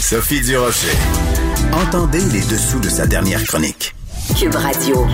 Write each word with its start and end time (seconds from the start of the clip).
Sophie 0.00 0.40
Durocher. 0.40 0.96
Entendez 1.72 2.20
les 2.32 2.40
dessous 2.40 2.80
de 2.80 2.88
sa 2.88 3.06
dernière 3.06 3.42
chronique. 3.44 3.94
Cube 4.38 4.54
Radio. 4.54 5.06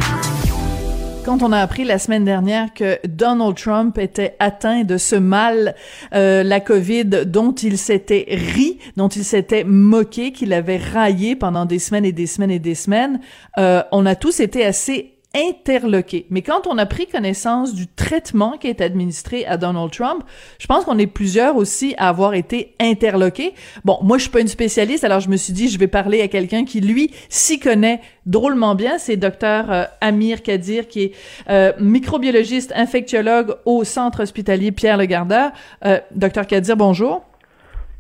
Quand 1.25 1.43
on 1.43 1.53
a 1.53 1.59
appris 1.59 1.85
la 1.85 1.99
semaine 1.99 2.25
dernière 2.25 2.75
que 2.75 2.99
Donald 3.07 3.57
Trump 3.57 3.99
était 3.99 4.37
atteint 4.39 4.85
de 4.85 4.99
ce 4.99 5.17
mal, 5.17 5.75
euh, 6.15 6.43
la 6.43 6.61
COVID, 6.61 7.25
dont 7.27 7.53
il 7.53 7.79
s'était 7.79 8.27
ri, 8.29 8.79
dont 8.97 9.09
il 9.09 9.25
s'était 9.25 9.65
moqué, 9.65 10.33
qu'il 10.33 10.53
avait 10.53 10.77
raillé 10.77 11.35
pendant 11.35 11.65
des 11.65 11.79
semaines 11.79 12.05
et 12.05 12.13
des 12.13 12.27
semaines 12.27 12.51
et 12.51 12.59
des 12.59 12.75
semaines, 12.75 13.21
euh, 13.59 13.83
on 13.91 14.05
a 14.07 14.15
tous 14.15 14.41
été 14.41 14.65
assez 14.65 15.14
interloqué. 15.35 16.27
Mais 16.31 16.43
quand 16.43 16.67
on 16.67 16.79
a 16.79 16.87
pris 16.87 17.07
connaissance 17.07 17.75
du 17.75 17.87
traitement 17.87 18.57
qui 18.59 18.69
est 18.69 18.81
administré 18.81 19.45
à 19.47 19.57
Donald 19.57 19.91
Trump, 19.91 20.23
je 20.59 20.67
pense 20.67 20.85
qu'on 20.85 20.99
est 20.99 21.07
plusieurs 21.07 21.57
aussi 21.57 21.95
à 21.99 22.09
avoir 22.09 22.35
été 22.35 22.75
interloqués. 22.81 23.55
Bon, 23.85 23.99
moi, 24.03 24.19
je 24.19 24.23
suis 24.23 24.31
pas 24.31 24.41
une 24.41 24.49
spécialiste, 24.49 25.05
alors 25.05 25.21
je 25.21 25.29
me 25.29 25.37
suis 25.37 25.53
dit, 25.53 25.69
je 25.69 25.79
vais 25.79 25.89
parler 25.89 26.23
à 26.23 26.29
quelqu'un 26.29 26.65
qui, 26.65 26.81
lui, 26.81 27.11
s'y 27.29 27.59
connaît 27.59 28.01
drôlement 28.27 28.75
bien. 28.75 28.99
C'est 28.99 29.17
docteur 29.17 29.71
euh, 29.71 29.85
Amir 30.01 30.43
Kadir, 30.43 30.87
qui 30.87 31.03
est 31.03 31.13
euh, 31.51 31.73
microbiologiste, 31.81 32.73
infectiologue 32.77 33.57
au 33.65 33.85
Centre 33.85 34.23
hospitalier 34.23 34.73
Pierre 34.73 34.97
Le 34.97 35.07
Gardeur. 35.07 35.51
Euh, 35.85 35.99
docteur 36.15 36.47
Kadir, 36.47 36.77
bonjour. 36.77 37.23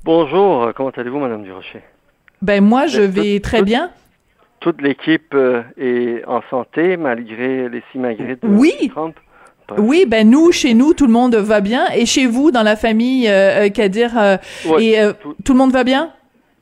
Bonjour, 0.04 0.70
comment 0.76 0.90
allez-vous, 0.90 1.18
Madame 1.18 1.42
Durocher? 1.42 1.82
Ben, 2.42 2.62
moi, 2.62 2.86
je 2.86 3.00
vais 3.00 3.40
très 3.40 3.62
bien 3.62 3.90
toute 4.64 4.80
l'équipe 4.80 5.34
euh, 5.34 5.62
est 5.76 6.24
en 6.26 6.40
santé 6.48 6.96
malgré 6.96 7.68
les 7.68 7.82
simagrées 7.92 8.36
de 8.36 8.48
oui. 8.48 8.90
Oui, 9.76 10.06
ben 10.06 10.28
nous, 10.28 10.52
chez 10.52 10.72
nous, 10.72 10.94
tout 10.94 11.06
le 11.06 11.12
monde 11.12 11.34
va 11.34 11.60
bien. 11.60 11.86
Et 11.94 12.06
chez 12.06 12.26
vous, 12.26 12.50
dans 12.50 12.62
la 12.62 12.76
famille, 12.76 13.28
euh, 13.28 13.68
Kadir, 13.68 14.18
euh, 14.18 14.36
et 14.78 14.96
tout, 15.22 15.34
tout, 15.44 15.52
le 15.52 15.58
monde 15.58 15.72
va 15.72 15.84
bien? 15.84 16.10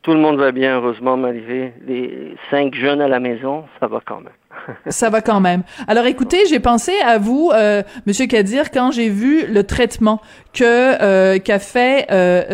Tout 0.02 0.12
le 0.12 0.20
monde 0.20 0.36
va 0.36 0.50
bien, 0.50 0.78
heureusement, 0.78 1.16
malgré 1.16 1.74
les 1.86 2.34
cinq 2.50 2.74
jeunes 2.74 3.00
à 3.00 3.08
la 3.08 3.20
maison, 3.20 3.64
ça 3.78 3.86
va 3.86 4.00
quand 4.04 4.20
même. 4.20 4.76
ça 4.86 5.10
va 5.10 5.20
quand 5.20 5.40
même. 5.40 5.62
Alors 5.86 6.06
écoutez, 6.06 6.46
j'ai 6.48 6.60
pensé 6.60 6.92
à 7.04 7.18
vous, 7.18 7.50
euh, 7.54 7.82
Monsieur 8.06 8.26
Kadir, 8.26 8.70
quand 8.72 8.90
j'ai 8.92 9.08
vu 9.08 9.46
le 9.46 9.64
traitement 9.64 10.20
que 10.52 11.38
qu'a 11.38 11.58
fait 11.60 12.06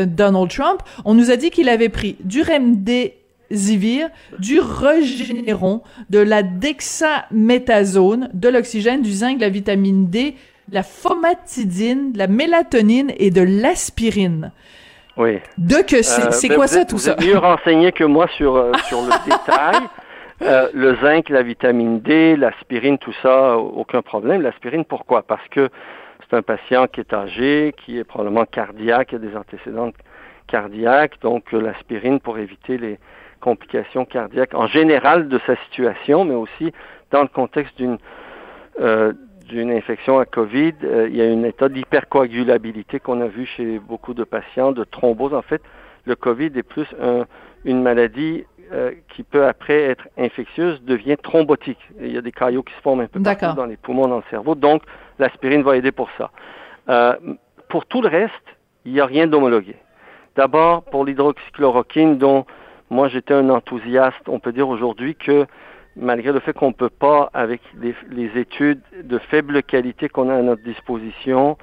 Donald 0.06 0.50
Trump. 0.50 0.80
On 1.06 1.14
nous 1.14 1.30
a 1.30 1.36
dit 1.36 1.50
qu'il 1.50 1.68
avait 1.70 1.90
pris 1.90 2.16
du 2.20 2.42
Remdesivir 2.42 3.12
Zivir, 3.52 4.08
du 4.38 4.60
Regeneron, 4.60 5.82
de 6.10 6.18
la 6.18 6.42
dexaméthasone, 6.42 8.30
de 8.34 8.48
l'oxygène, 8.48 9.02
du 9.02 9.12
zinc, 9.12 9.36
de 9.36 9.42
la 9.42 9.48
vitamine 9.48 10.08
D, 10.08 10.34
la 10.70 10.82
fomatidine, 10.82 12.12
de 12.12 12.18
la 12.18 12.26
mélatonine 12.26 13.12
et 13.18 13.30
de 13.30 13.42
l'aspirine. 13.42 14.52
Oui. 15.16 15.40
De 15.58 15.82
que 15.82 16.02
c'est 16.02 16.26
euh, 16.26 16.30
c'est 16.30 16.48
ben, 16.48 16.54
quoi 16.54 16.66
ça 16.66 16.84
tout 16.84 16.98
ça 16.98 17.14
Vous 17.14 17.24
êtes 17.24 17.28
mieux 17.28 17.38
renseigné 17.38 17.90
que 17.92 18.04
moi 18.04 18.28
sur 18.36 18.54
euh, 18.54 18.72
sur 18.88 19.00
le 19.02 19.10
détail. 19.24 19.88
Euh, 20.42 20.68
le 20.72 20.96
zinc, 20.96 21.28
la 21.30 21.42
vitamine 21.42 22.00
D, 22.00 22.36
l'aspirine, 22.36 22.98
tout 22.98 23.14
ça, 23.22 23.56
aucun 23.56 24.02
problème. 24.02 24.40
L'aspirine, 24.42 24.84
pourquoi? 24.84 25.22
Parce 25.22 25.46
que 25.48 25.68
c'est 26.20 26.36
un 26.36 26.42
patient 26.42 26.86
qui 26.86 27.00
est 27.00 27.12
âgé, 27.12 27.74
qui 27.84 27.98
est 27.98 28.04
probablement 28.04 28.44
cardiaque, 28.44 29.08
qui 29.08 29.14
a 29.16 29.18
des 29.18 29.34
antécédents 29.34 29.90
cardiaques, 30.46 31.20
donc 31.22 31.50
l'aspirine 31.50 32.20
pour 32.20 32.38
éviter 32.38 32.78
les 32.78 32.98
complications 33.38 34.04
cardiaques 34.04 34.54
en 34.54 34.66
général 34.66 35.28
de 35.28 35.40
sa 35.46 35.56
situation, 35.64 36.24
mais 36.24 36.34
aussi 36.34 36.72
dans 37.10 37.22
le 37.22 37.28
contexte 37.28 37.76
d'une 37.76 37.98
euh, 38.80 39.12
d'une 39.48 39.70
infection 39.70 40.18
à 40.18 40.26
COVID, 40.26 40.74
euh, 40.84 41.08
il 41.08 41.16
y 41.16 41.22
a 41.22 41.24
un 41.24 41.42
état 41.42 41.68
d'hypercoagulabilité 41.68 43.00
qu'on 43.00 43.20
a 43.22 43.26
vu 43.26 43.46
chez 43.46 43.78
beaucoup 43.78 44.12
de 44.12 44.22
patients, 44.22 44.72
de 44.72 44.84
thrombose. 44.84 45.32
En 45.32 45.42
fait, 45.42 45.62
le 46.04 46.14
COVID 46.16 46.50
est 46.54 46.62
plus 46.62 46.86
un, 47.00 47.24
une 47.64 47.82
maladie 47.82 48.44
euh, 48.72 48.92
qui 49.14 49.22
peut 49.22 49.46
après 49.46 49.80
être 49.84 50.06
infectieuse, 50.18 50.82
devient 50.82 51.16
thrombotique. 51.16 51.78
il 52.00 52.12
y 52.12 52.18
a 52.18 52.20
des 52.20 52.32
caillots 52.32 52.62
qui 52.62 52.74
se 52.74 52.80
forment 52.82 53.00
un 53.00 53.06
peu 53.06 53.22
partout 53.22 53.56
dans 53.56 53.64
les 53.64 53.78
poumons, 53.78 54.06
dans 54.06 54.18
le 54.18 54.24
cerveau. 54.28 54.54
Donc, 54.54 54.82
l'aspirine 55.18 55.62
va 55.62 55.76
aider 55.76 55.92
pour 55.92 56.10
ça. 56.18 56.30
Euh, 56.90 57.16
pour 57.70 57.86
tout 57.86 58.02
le 58.02 58.08
reste, 58.08 58.34
il 58.84 58.92
n'y 58.92 59.00
a 59.00 59.06
rien 59.06 59.26
d'homologué. 59.26 59.76
D'abord, 60.36 60.82
pour 60.84 61.04
l'hydroxychloroquine, 61.04 62.18
dont 62.18 62.44
moi, 62.90 63.08
j'étais 63.08 63.34
un 63.34 63.50
enthousiaste. 63.50 64.28
On 64.28 64.38
peut 64.38 64.52
dire 64.52 64.68
aujourd'hui 64.68 65.14
que 65.14 65.46
malgré 65.96 66.32
le 66.32 66.40
fait 66.40 66.52
qu'on 66.52 66.68
ne 66.68 66.72
peut 66.72 66.90
pas, 66.90 67.30
avec 67.34 67.60
les, 67.80 68.30
études 68.38 68.80
de 69.02 69.18
faible 69.18 69.62
qualité 69.62 70.08
qu'on 70.08 70.30
a 70.30 70.34
à 70.34 70.42
notre 70.42 70.62
disposition, 70.62 71.58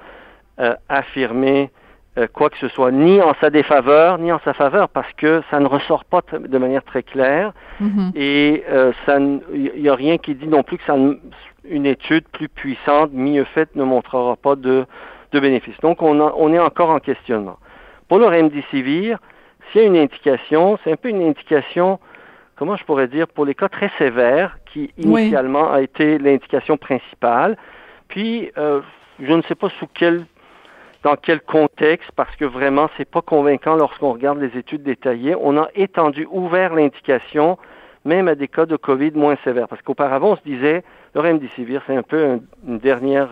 euh, 0.60 0.74
affirmer 0.88 1.70
euh, 2.18 2.26
quoi 2.32 2.50
que 2.50 2.58
ce 2.58 2.68
soit, 2.68 2.92
ni 2.92 3.20
en 3.20 3.34
sa 3.40 3.50
défaveur, 3.50 4.18
ni 4.18 4.30
en 4.32 4.40
sa 4.44 4.52
faveur, 4.52 4.88
parce 4.88 5.12
que 5.14 5.42
ça 5.50 5.58
ne 5.60 5.66
ressort 5.66 6.04
pas 6.04 6.20
de 6.38 6.58
manière 6.58 6.84
très 6.84 7.02
claire. 7.02 7.52
Mm-hmm. 7.82 8.12
Et 8.14 8.64
euh, 8.70 8.92
il 9.52 9.82
n'y 9.82 9.88
a 9.88 9.94
rien 9.94 10.18
qui 10.18 10.34
dit 10.34 10.48
non 10.48 10.62
plus 10.62 10.78
que 10.78 10.84
ça, 10.84 10.96
une 11.68 11.86
étude 11.86 12.24
plus 12.28 12.48
puissante, 12.48 13.10
mieux 13.12 13.44
faite, 13.44 13.74
ne 13.74 13.84
montrera 13.84 14.36
pas 14.36 14.56
de, 14.56 14.86
de 15.32 15.40
bénéfices. 15.40 15.78
Donc, 15.82 16.02
on, 16.02 16.20
on 16.20 16.52
est 16.52 16.58
encore 16.58 16.90
en 16.90 17.00
questionnement. 17.00 17.58
Pour 18.08 18.18
le 18.18 18.26
remdesivir, 18.26 19.18
s'il 19.70 19.80
y 19.80 19.84
a 19.84 19.86
une 19.86 19.96
indication, 19.96 20.78
c'est 20.82 20.92
un 20.92 20.96
peu 20.96 21.08
une 21.08 21.22
indication, 21.22 21.98
comment 22.56 22.76
je 22.76 22.84
pourrais 22.84 23.08
dire, 23.08 23.26
pour 23.28 23.44
les 23.44 23.54
cas 23.54 23.68
très 23.68 23.90
sévères, 23.98 24.58
qui 24.66 24.92
initialement 24.98 25.72
a 25.72 25.80
été 25.80 26.18
l'indication 26.18 26.76
principale. 26.76 27.56
Puis, 28.08 28.50
euh, 28.58 28.80
je 29.20 29.32
ne 29.32 29.42
sais 29.42 29.54
pas 29.54 29.68
sous 29.78 29.88
quel, 29.92 30.24
dans 31.02 31.16
quel 31.16 31.40
contexte, 31.40 32.10
parce 32.14 32.34
que 32.36 32.44
vraiment, 32.44 32.88
c'est 32.96 33.08
pas 33.08 33.22
convaincant 33.22 33.76
lorsqu'on 33.76 34.12
regarde 34.12 34.38
les 34.38 34.56
études 34.58 34.82
détaillées. 34.82 35.34
On 35.40 35.56
a 35.56 35.68
étendu, 35.74 36.26
ouvert 36.30 36.74
l'indication, 36.74 37.58
même 38.04 38.28
à 38.28 38.34
des 38.34 38.48
cas 38.48 38.66
de 38.66 38.76
COVID 38.76 39.12
moins 39.14 39.36
sévères. 39.42 39.68
Parce 39.68 39.82
qu'auparavant, 39.82 40.32
on 40.32 40.36
se 40.36 40.42
disait, 40.44 40.84
le 41.14 41.20
remdesivir, 41.20 41.82
c'est 41.86 41.96
un 41.96 42.02
peu 42.02 42.38
une 42.66 42.78
dernière... 42.78 43.28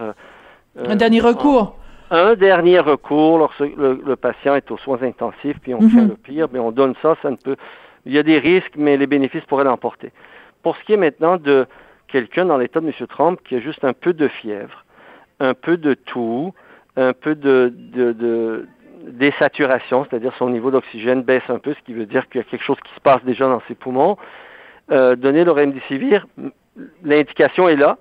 Euh, 0.77 0.89
un 0.89 0.97
dernier 0.97 1.21
recours 1.21 1.77
un 2.17 2.35
dernier 2.35 2.81
recours 2.81 3.39
lorsque 3.39 3.61
le, 3.61 4.17
patient 4.17 4.55
est 4.55 4.71
aux 4.71 4.79
soins 4.79 5.03
intensifs, 5.03 5.59
puis 5.61 5.75
on 5.75 5.81
fait 5.81 6.01
mhm. 6.01 6.09
le 6.09 6.17
pire, 6.17 6.49
mais 6.53 6.59
on 6.59 6.71
donne 6.71 6.95
ça, 7.03 7.17
ça 7.23 7.31
ne 7.31 7.37
peut. 7.37 7.57
Il 8.07 8.13
y 8.13 8.19
a 8.19 8.23
des 8.23 8.39
risques, 8.39 8.75
mais 8.77 8.97
les 8.97 9.07
bénéfices 9.07 9.45
pourraient 9.45 9.65
l'emporter. 9.65 10.13
Pour 10.63 10.77
ce 10.77 10.85
qui 10.85 10.93
est 10.93 10.99
maintenant 10.99 11.37
de 11.37 11.67
quelqu'un 12.09 12.45
dans 12.45 12.59
l'état 12.59 12.81
de 12.81 12.87
M. 12.87 13.07
Trump 13.09 13.41
qui 13.45 13.57
a 13.57 13.61
juste 13.61 13.85
un 13.85 13.93
peu 13.93 14.13
de 14.13 14.29
fièvre, 14.29 14.85
un 15.41 15.55
peu 15.55 15.77
de 15.77 15.95
toux, 15.95 16.53
un 16.97 17.13
peu 17.13 17.35
de, 17.35 17.73
de, 17.75 18.69
désaturation, 19.09 20.07
c'est-à-dire 20.09 20.33
son 20.39 20.49
niveau 20.49 20.71
d'oxygène 20.71 21.23
baisse 21.23 21.43
un 21.49 21.59
peu, 21.59 21.75
ce 21.75 21.81
qui 21.85 21.93
veut 21.93 22.07
dire 22.07 22.29
qu'il 22.29 22.41
y 22.41 22.45
a 22.45 22.45
quelque 22.45 22.65
chose 22.65 22.79
qui 22.85 22.95
se 22.95 23.01
passe 23.01 23.23
déjà 23.25 23.47
dans 23.47 23.61
ses 23.69 23.75
poumons. 23.75 24.17
Euh, 24.91 25.17
donner 25.17 25.45
le 25.45 25.51
remdesivir, 25.51 26.27
l'indication 27.03 27.69
est 27.69 27.77
là, 27.77 27.99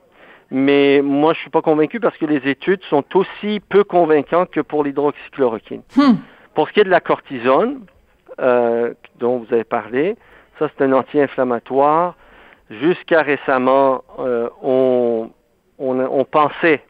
mais 0.56 1.02
moi, 1.02 1.34
je 1.34 1.40
suis 1.40 1.50
pas 1.50 1.64
convaincu 1.64 2.00
parce 2.00 2.16
que 2.16 2.28
les 2.28 2.48
études 2.48 2.84
sont 2.84 3.04
aussi 3.16 3.60
peu 3.70 3.84
convaincantes 3.84 4.52
que 4.52 4.62
pour 4.62 4.84
l'hydroxychloroquine. 4.84 5.82
Hmm. 5.96 6.18
Pour 6.54 6.68
ce 6.68 6.74
qui 6.74 6.80
est 6.80 6.84
de 6.84 6.92
la 6.92 7.02
cortisone, 7.02 7.80
euh, 8.40 8.94
dont 9.18 9.40
vous 9.40 9.52
avez 9.52 9.64
parlé, 9.64 10.16
ça 10.60 10.70
c'est 10.70 10.84
un 10.84 10.94
anti-inflammatoire. 10.94 12.16
Jusqu'à 12.70 13.24
récemment, 13.24 14.04
euh, 14.20 14.48
on, 14.62 15.32
on, 15.80 16.00
on, 16.00 16.24
pensait 16.24 16.84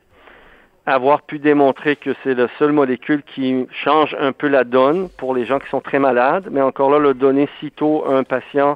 avoir 0.85 1.21
pu 1.21 1.39
démontrer 1.39 1.95
que 1.95 2.13
c'est 2.21 2.35
la 2.35 2.49
seule 2.59 2.73
molécule 2.73 3.23
qui 3.23 3.65
change 3.71 4.13
un 4.19 4.33
peu 4.33 4.49
la 4.49 4.65
donne 4.65 5.07
pour 5.17 5.33
les 5.33 5.45
gens 5.45 5.59
qui 5.59 5.69
sont 5.69 5.79
très 5.79 5.99
malades, 5.99 6.49
mais 6.51 6.61
encore 6.61 6.91
là, 6.91 6.99
le 6.99 7.13
donner 7.13 7.47
sitôt 7.61 8.03
à 8.05 8.17
un 8.17 8.23
patient 8.23 8.75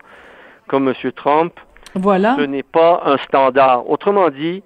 comme 0.68 0.88
M. 0.88 1.12
Trump, 1.12 1.60
voilà. 1.94 2.38
ce 2.38 2.42
n'est 2.44 2.64
pas 2.64 3.02
un 3.06 3.18
standard. 3.18 3.90
Autrement 3.90 4.30
dit, 4.30 4.64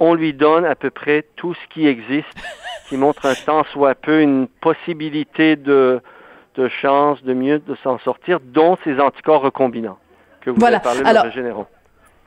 on 0.00 0.14
lui 0.14 0.32
donne 0.32 0.64
à 0.64 0.74
peu 0.74 0.90
près 0.90 1.26
tout 1.36 1.54
ce 1.54 1.74
qui 1.74 1.86
existe, 1.86 2.26
qui 2.88 2.96
montre 2.96 3.26
un 3.26 3.34
temps 3.34 3.64
soit 3.72 3.94
peu 3.94 4.22
une 4.22 4.48
possibilité 4.48 5.56
de, 5.56 6.00
de 6.56 6.68
chance 6.68 7.22
de 7.22 7.34
mieux 7.34 7.58
de 7.58 7.76
s'en 7.84 7.98
sortir, 8.00 8.40
dont 8.40 8.76
ces 8.82 8.98
anticorps 8.98 9.42
recombinants 9.42 9.98
que 10.40 10.50
vous 10.50 10.56
voilà. 10.58 10.78
avez 10.78 10.84
parlé 10.84 11.02
Alors, 11.04 11.30
généraux. 11.30 11.66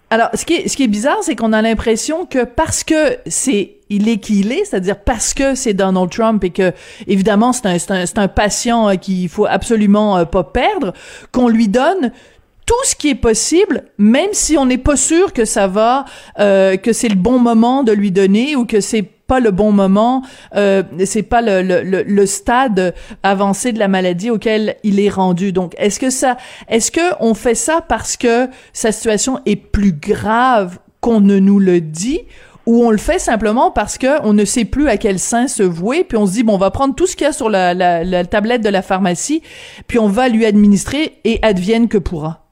Alors, 0.09 0.29
ce 0.35 0.45
qui 0.45 0.53
est, 0.53 0.67
ce 0.67 0.77
qui 0.77 0.83
est 0.83 0.87
bizarre, 0.87 1.17
c'est 1.21 1.35
qu'on 1.35 1.53
a 1.53 1.61
l'impression 1.63 2.27
que 2.27 2.43
parce 2.43 2.83
que 2.83 3.17
c'est 3.25 3.77
il 3.89 4.07
est 4.07 4.17
qui 4.17 4.41
il 4.41 4.51
est, 4.51 4.63
c'est-à-dire 4.63 4.99
parce 4.99 5.33
que 5.33 5.55
c'est 5.55 5.73
Donald 5.73 6.11
Trump 6.11 6.43
et 6.43 6.51
que 6.51 6.71
évidemment 7.07 7.51
c'est 7.51 7.65
un, 7.65 7.77
un, 7.95 8.05
un 8.15 8.27
patient 8.27 8.89
euh, 8.89 8.95
qu'il 8.95 9.27
faut 9.27 9.47
absolument 9.47 10.17
euh, 10.17 10.25
pas 10.25 10.43
perdre, 10.43 10.93
qu'on 11.31 11.47
lui 11.47 11.67
donne 11.67 12.11
tout 12.65 12.83
ce 12.85 12.95
qui 12.95 13.09
est 13.09 13.15
possible, 13.15 13.85
même 13.97 14.29
si 14.31 14.57
on 14.57 14.65
n'est 14.65 14.77
pas 14.77 14.95
sûr 14.95 15.33
que 15.33 15.45
ça 15.45 15.67
va, 15.67 16.05
euh, 16.39 16.77
que 16.77 16.93
c'est 16.93 17.09
le 17.09 17.15
bon 17.15 17.39
moment 17.39 17.83
de 17.83 17.91
lui 17.91 18.11
donner 18.11 18.55
ou 18.55 18.65
que 18.65 18.81
c'est 18.81 19.03
pas 19.27 19.39
le 19.39 19.51
bon 19.51 19.71
moment, 19.71 20.21
euh, 20.55 20.83
c'est 21.05 21.23
pas 21.23 21.41
le, 21.41 21.61
le, 21.61 22.03
le, 22.03 22.25
stade 22.25 22.93
avancé 23.23 23.71
de 23.71 23.79
la 23.79 23.87
maladie 23.87 24.29
auquel 24.29 24.75
il 24.83 24.99
est 24.99 25.09
rendu. 25.09 25.51
Donc, 25.53 25.73
est-ce 25.77 25.99
que 25.99 26.09
ça, 26.09 26.37
est-ce 26.67 26.91
que 26.91 27.15
on 27.19 27.33
fait 27.33 27.55
ça 27.55 27.81
parce 27.81 28.17
que 28.17 28.49
sa 28.73 28.91
situation 28.91 29.39
est 29.45 29.55
plus 29.55 29.93
grave 29.93 30.79
qu'on 30.99 31.21
ne 31.21 31.39
nous 31.39 31.59
le 31.59 31.81
dit? 31.81 32.21
ou 32.65 32.85
on 32.85 32.91
le 32.91 32.97
fait 32.97 33.19
simplement 33.19 33.71
parce 33.71 33.97
que 33.97 34.21
on 34.25 34.31
ne 34.33 34.45
sait 34.45 34.65
plus 34.65 34.87
à 34.87 34.95
quel 34.95 35.19
sein 35.19 35.47
se 35.47 35.63
vouer, 35.63 36.03
puis 36.03 36.17
on 36.17 36.25
se 36.25 36.31
dit 36.33 36.43
bon, 36.43 36.55
on 36.55 36.57
va 36.57 36.71
prendre 36.71 36.95
tout 36.95 37.07
ce 37.07 37.15
qu'il 37.15 37.25
y 37.25 37.29
a 37.29 37.33
sur 37.33 37.49
la, 37.49 37.73
la, 37.73 38.03
la, 38.03 38.25
tablette 38.25 38.61
de 38.61 38.69
la 38.69 38.81
pharmacie, 38.81 39.41
puis 39.87 39.99
on 39.99 40.07
va 40.07 40.29
lui 40.29 40.45
administrer 40.45 41.17
et 41.25 41.39
advienne 41.41 41.87
que 41.87 41.97
pourra? 41.97 42.42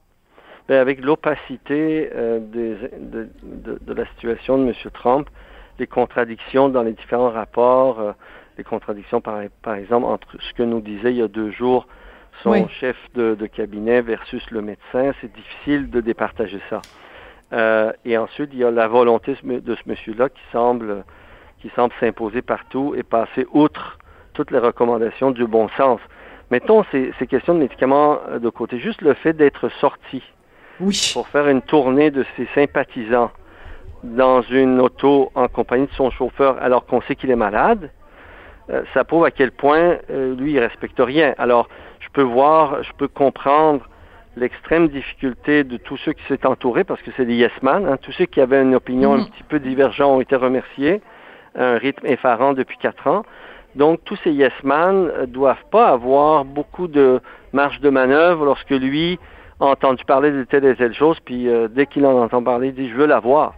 Ben, 0.68 0.78
avec 0.78 1.00
l'opacité 1.04 2.08
euh, 2.14 2.38
de, 2.38 2.76
de, 3.00 3.78
de, 3.80 3.92
la 3.92 4.06
situation 4.06 4.58
de 4.58 4.68
M. 4.68 4.74
Trump, 4.94 5.28
les 5.78 5.88
contradictions 5.88 6.68
dans 6.68 6.82
les 6.82 6.92
différents 6.92 7.30
rapports, 7.30 7.98
euh, 7.98 8.12
les 8.58 8.64
contradictions 8.64 9.20
par, 9.20 9.40
par 9.62 9.74
exemple 9.74 10.06
entre 10.06 10.28
ce 10.40 10.52
que 10.54 10.62
nous 10.62 10.80
disait 10.80 11.10
il 11.10 11.16
y 11.16 11.22
a 11.22 11.28
deux 11.28 11.50
jours 11.50 11.86
son 12.42 12.66
chef 12.68 12.96
de, 13.14 13.34
de, 13.34 13.46
cabinet 13.46 14.00
versus 14.00 14.42
le 14.50 14.62
médecin, 14.62 15.12
c'est 15.20 15.32
difficile 15.32 15.90
de 15.90 16.00
départager 16.00 16.60
ça. 16.70 16.80
Euh, 17.52 17.92
et 18.06 18.16
ensuite, 18.16 18.50
il 18.52 18.58
y 18.58 18.64
a 18.64 18.70
la 18.70 18.88
volonté 18.88 19.36
de 19.44 19.74
ce 19.74 19.82
monsieur-là 19.86 20.30
qui 20.30 20.40
semble 20.50 21.04
qui 21.60 21.70
semble 21.76 21.92
s'imposer 22.00 22.42
partout 22.42 22.94
et 22.96 23.02
passer 23.02 23.46
outre 23.52 23.98
toutes 24.32 24.50
les 24.50 24.58
recommandations 24.58 25.30
du 25.30 25.46
bon 25.46 25.68
sens. 25.76 26.00
Mettons 26.50 26.84
ces, 26.90 27.12
ces 27.18 27.26
questions 27.26 27.54
de 27.54 27.60
médicaments 27.60 28.18
de 28.40 28.48
côté, 28.48 28.80
juste 28.80 29.02
le 29.02 29.14
fait 29.14 29.34
d'être 29.34 29.68
sorti 29.68 30.22
pour 31.12 31.28
faire 31.28 31.48
une 31.48 31.62
tournée 31.62 32.10
de 32.10 32.24
ses 32.36 32.48
sympathisants 32.54 33.30
dans 34.02 34.42
une 34.42 34.80
auto 34.80 35.30
en 35.34 35.48
compagnie 35.48 35.86
de 35.86 35.92
son 35.92 36.10
chauffeur 36.10 36.56
alors 36.60 36.86
qu'on 36.86 37.00
sait 37.02 37.14
qu'il 37.14 37.30
est 37.30 37.36
malade, 37.36 37.90
euh, 38.70 38.82
ça 38.94 39.04
prouve 39.04 39.24
à 39.24 39.30
quel 39.30 39.52
point 39.52 39.98
euh, 40.10 40.34
lui 40.34 40.52
il 40.52 40.58
respecte 40.58 40.98
rien. 40.98 41.34
Alors 41.38 41.68
je 42.00 42.08
peux 42.12 42.22
voir, 42.22 42.82
je 42.82 42.92
peux 42.96 43.08
comprendre 43.08 43.88
l'extrême 44.36 44.88
difficulté 44.88 45.62
de 45.62 45.76
tous 45.76 45.98
ceux 45.98 46.14
qui 46.14 46.22
s'est 46.26 46.46
entourés 46.46 46.84
parce 46.84 47.02
que 47.02 47.10
c'est 47.16 47.26
des 47.26 47.34
yes 47.34 47.52
man, 47.62 47.86
hein. 47.86 47.96
tous 48.00 48.12
ceux 48.12 48.26
qui 48.26 48.40
avaient 48.40 48.62
une 48.62 48.74
opinion 48.74 49.14
un 49.14 49.18
mm. 49.18 49.26
petit 49.26 49.42
peu 49.44 49.60
divergente 49.60 50.16
ont 50.16 50.20
été 50.20 50.36
remerciés 50.36 51.00
à 51.56 51.74
un 51.74 51.78
rythme 51.78 52.06
effarant 52.06 52.54
depuis 52.54 52.78
quatre 52.78 53.06
ans. 53.06 53.24
Donc 53.74 54.00
tous 54.04 54.18
ces 54.24 54.32
yes 54.32 54.52
man 54.64 55.10
euh, 55.16 55.26
doivent 55.26 55.64
pas 55.70 55.88
avoir 55.88 56.44
beaucoup 56.44 56.88
de 56.88 57.20
marge 57.52 57.80
de 57.80 57.90
manœuvre 57.90 58.44
lorsque 58.44 58.70
lui 58.70 59.18
entendu 59.66 60.04
parler 60.04 60.30
de 60.30 60.44
telle 60.44 60.64
et 60.64 60.76
telle 60.76 60.94
chose, 60.94 61.18
puis 61.24 61.48
dès 61.70 61.86
qu'il 61.86 62.04
en 62.06 62.20
entend 62.22 62.42
parler, 62.42 62.68
il 62.68 62.74
dit 62.74 62.88
je 62.88 62.94
veux 62.94 63.06
la 63.06 63.20
voir. 63.20 63.54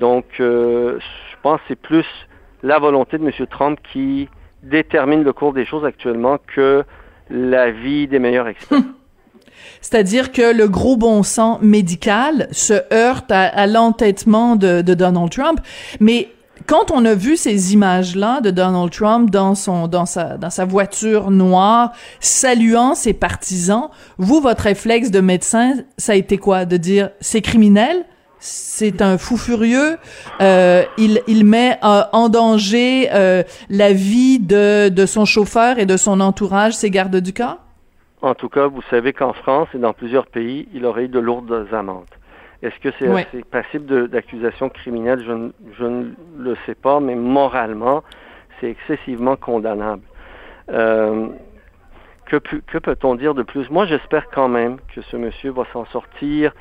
Donc, 0.00 0.26
euh, 0.40 0.98
je 1.30 1.36
pense 1.42 1.58
que 1.60 1.64
c'est 1.68 1.80
plus 1.80 2.06
la 2.62 2.78
volonté 2.78 3.18
de 3.18 3.24
M. 3.24 3.46
Trump 3.50 3.78
qui 3.92 4.28
détermine 4.62 5.22
le 5.22 5.32
cours 5.32 5.52
des 5.52 5.64
choses 5.64 5.84
actuellement 5.84 6.38
que 6.54 6.84
l'avis 7.30 8.08
des 8.08 8.18
meilleurs 8.18 8.48
experts. 8.48 8.80
C'est-à-dire 9.80 10.32
que 10.32 10.54
le 10.54 10.68
gros 10.68 10.96
bon 10.96 11.22
sens 11.22 11.60
médical 11.62 12.48
se 12.50 12.74
heurte 12.92 13.30
à, 13.30 13.66
l'entêtement 13.66 14.56
de, 14.56 14.82
Donald 14.82 15.30
Trump. 15.30 15.60
Mais 16.00 16.28
quand 16.66 16.90
on 16.90 17.04
a 17.04 17.14
vu 17.14 17.36
ces 17.36 17.74
images-là 17.74 18.40
de 18.40 18.50
Donald 18.50 18.90
Trump 18.90 19.30
dans 19.30 19.54
son 19.54 19.88
dans 19.88 20.06
sa 20.06 20.36
dans 20.38 20.50
sa 20.50 20.64
voiture 20.64 21.30
noire 21.30 21.92
saluant 22.20 22.94
ses 22.94 23.12
partisans, 23.12 23.88
vous 24.18 24.40
votre 24.40 24.62
réflexe 24.62 25.10
de 25.10 25.20
médecin, 25.20 25.74
ça 25.98 26.12
a 26.12 26.14
été 26.14 26.38
quoi? 26.38 26.64
De 26.64 26.76
dire 26.76 27.10
c'est 27.20 27.42
criminel? 27.42 28.04
C'est 28.38 29.00
un 29.00 29.16
fou 29.16 29.36
furieux? 29.38 29.96
Euh, 30.40 30.84
il, 30.98 31.22
il 31.26 31.44
met 31.44 31.78
euh, 31.82 32.02
en 32.12 32.28
danger 32.28 33.08
euh, 33.12 33.42
la 33.70 33.92
vie 33.92 34.38
de, 34.38 34.90
de 34.90 35.06
son 35.06 35.24
chauffeur 35.24 35.78
et 35.78 35.86
de 35.86 35.96
son 35.96 36.20
entourage, 36.20 36.74
ses 36.74 36.90
gardes 36.90 37.16
du 37.16 37.32
corps? 37.32 37.58
En 38.22 38.34
tout 38.34 38.50
cas, 38.50 38.66
vous 38.66 38.82
savez 38.90 39.12
qu'en 39.14 39.32
France 39.32 39.68
et 39.74 39.78
dans 39.78 39.94
plusieurs 39.94 40.26
pays, 40.26 40.68
il 40.74 40.84
aurait 40.84 41.04
eu 41.04 41.08
de 41.08 41.18
lourdes 41.18 41.66
amendes. 41.72 42.04
Est-ce 42.66 42.80
que 42.80 42.90
c'est 42.98 43.44
passible 43.46 44.08
d'accusations 44.08 44.68
criminelles? 44.68 45.22
Je, 45.26 45.50
je, 45.78 45.84
ne 45.84 46.10
le 46.38 46.56
sais 46.66 46.74
pas, 46.74 47.00
mais 47.00 47.14
moralement, 47.14 48.02
c'est 48.60 48.70
excessivement 48.70 49.36
condamnable. 49.36 50.02
Euh, 50.70 51.28
que, 52.26 52.36
que 52.36 52.78
peut-on 52.78 53.14
dire 53.14 53.34
de 53.34 53.42
plus? 53.42 53.70
Moi, 53.70 53.86
j'espère 53.86 54.28
quand 54.30 54.48
même 54.48 54.78
que 54.94 55.00
ce 55.02 55.16
monsieur 55.16 55.52
va 55.52 55.64
s'en 55.72 55.84
sortir 55.86 56.52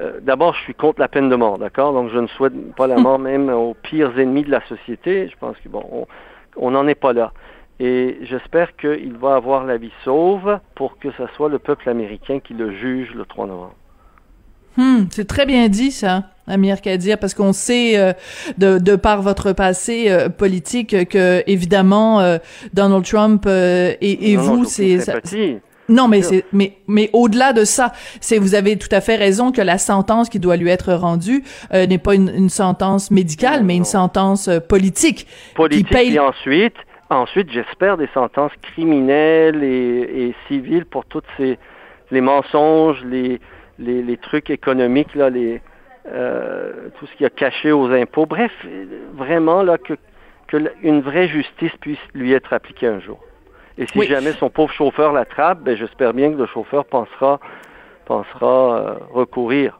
euh, 0.00 0.18
d'abord, 0.20 0.54
je 0.54 0.62
suis 0.62 0.74
contre 0.74 1.00
la 1.00 1.08
peine 1.08 1.28
de 1.28 1.36
mort, 1.36 1.58
d'accord? 1.58 1.92
Donc, 1.92 2.10
je 2.10 2.18
ne 2.18 2.26
souhaite 2.26 2.74
pas 2.74 2.86
la 2.86 2.96
mort 2.96 3.18
même 3.20 3.48
aux 3.50 3.74
pires 3.74 4.18
ennemis 4.18 4.44
de 4.44 4.50
la 4.50 4.60
société. 4.66 5.28
Je 5.28 5.36
pense 5.38 5.56
que, 5.58 5.68
bon, 5.68 6.06
on 6.56 6.70
n'en 6.70 6.86
est 6.88 6.96
pas 6.96 7.12
là. 7.12 7.32
Et 7.78 8.18
j'espère 8.22 8.74
qu'il 8.76 9.16
va 9.16 9.34
avoir 9.34 9.64
la 9.64 9.76
vie 9.76 9.92
sauve 10.02 10.58
pour 10.74 10.98
que 10.98 11.10
ce 11.12 11.26
soit 11.36 11.48
le 11.48 11.58
peuple 11.58 11.88
américain 11.88 12.40
qui 12.40 12.54
le 12.54 12.72
juge 12.72 13.14
le 13.14 13.24
3 13.26 13.46
novembre. 13.46 13.74
Hmm, 14.76 15.04
c'est 15.10 15.26
très 15.26 15.46
bien 15.46 15.68
dit, 15.68 15.90
ça. 15.90 16.24
Amir 16.48 16.80
Kadir, 16.80 17.18
parce 17.18 17.34
qu'on 17.34 17.52
sait 17.52 17.98
euh, 17.98 18.12
de, 18.56 18.78
de, 18.78 18.94
par 18.94 19.20
votre 19.20 19.52
passé 19.52 20.04
euh, 20.08 20.28
politique 20.28 21.08
que 21.08 21.42
évidemment 21.48 22.38
Donald 22.72 23.04
Trump 23.04 23.46
et, 23.48 24.36
vous, 24.36 24.64
c'est 24.64 25.00
non, 25.88 26.08
mais 26.08 26.22
c'est 26.22 26.44
mais 26.52 26.72
mais 26.88 27.10
au-delà 27.12 27.52
de 27.52 27.64
ça, 27.64 27.92
c'est 28.20 28.38
vous 28.38 28.54
avez 28.54 28.76
tout 28.76 28.88
à 28.90 29.00
fait 29.00 29.16
raison 29.16 29.52
que 29.52 29.60
la 29.60 29.78
sentence 29.78 30.28
qui 30.28 30.40
doit 30.40 30.56
lui 30.56 30.68
être 30.68 30.92
rendue 30.92 31.44
euh, 31.72 31.86
n'est 31.86 31.98
pas 31.98 32.14
une, 32.14 32.48
sentence 32.48 33.10
médicale, 33.10 33.62
mais 33.62 33.76
une 33.76 33.84
sentence 33.84 34.48
euh, 34.48 34.58
politique. 34.58 35.26
Politique. 35.54 35.94
Et 35.94 36.18
ensuite, 36.18 36.74
ensuite, 37.10 37.50
j'espère 37.52 37.96
des 37.96 38.08
sentences 38.14 38.52
criminelles 38.62 39.62
et, 39.62 40.28
et, 40.28 40.34
civiles 40.48 40.86
pour 40.86 41.04
toutes 41.04 41.24
ces 41.36 41.58
les 42.10 42.20
mensonges, 42.20 43.02
les 43.04 43.40
les, 43.78 44.02
les 44.02 44.16
trucs 44.16 44.50
économiques 44.50 45.14
là, 45.14 45.30
les 45.30 45.60
euh, 46.08 46.88
tout 46.98 47.06
ce 47.06 47.16
qui 47.16 47.24
a 47.24 47.30
caché 47.30 47.72
aux 47.72 47.90
impôts. 47.90 48.26
Bref, 48.26 48.52
vraiment 49.14 49.62
là 49.62 49.78
que 49.78 49.94
que 50.46 50.58
une 50.82 51.00
vraie 51.00 51.26
justice 51.26 51.72
puisse 51.80 51.98
lui 52.14 52.32
être 52.32 52.52
appliquée 52.52 52.86
un 52.86 53.00
jour. 53.00 53.20
Et 53.78 53.86
si 53.86 54.02
jamais 54.04 54.32
son 54.32 54.48
pauvre 54.48 54.72
chauffeur 54.72 55.12
l'attrape, 55.12 55.60
ben, 55.60 55.76
j'espère 55.76 56.14
bien 56.14 56.32
que 56.32 56.38
le 56.38 56.46
chauffeur 56.46 56.84
pensera, 56.84 57.40
pensera 58.06 58.76
euh, 58.76 58.94
recourir 59.10 59.78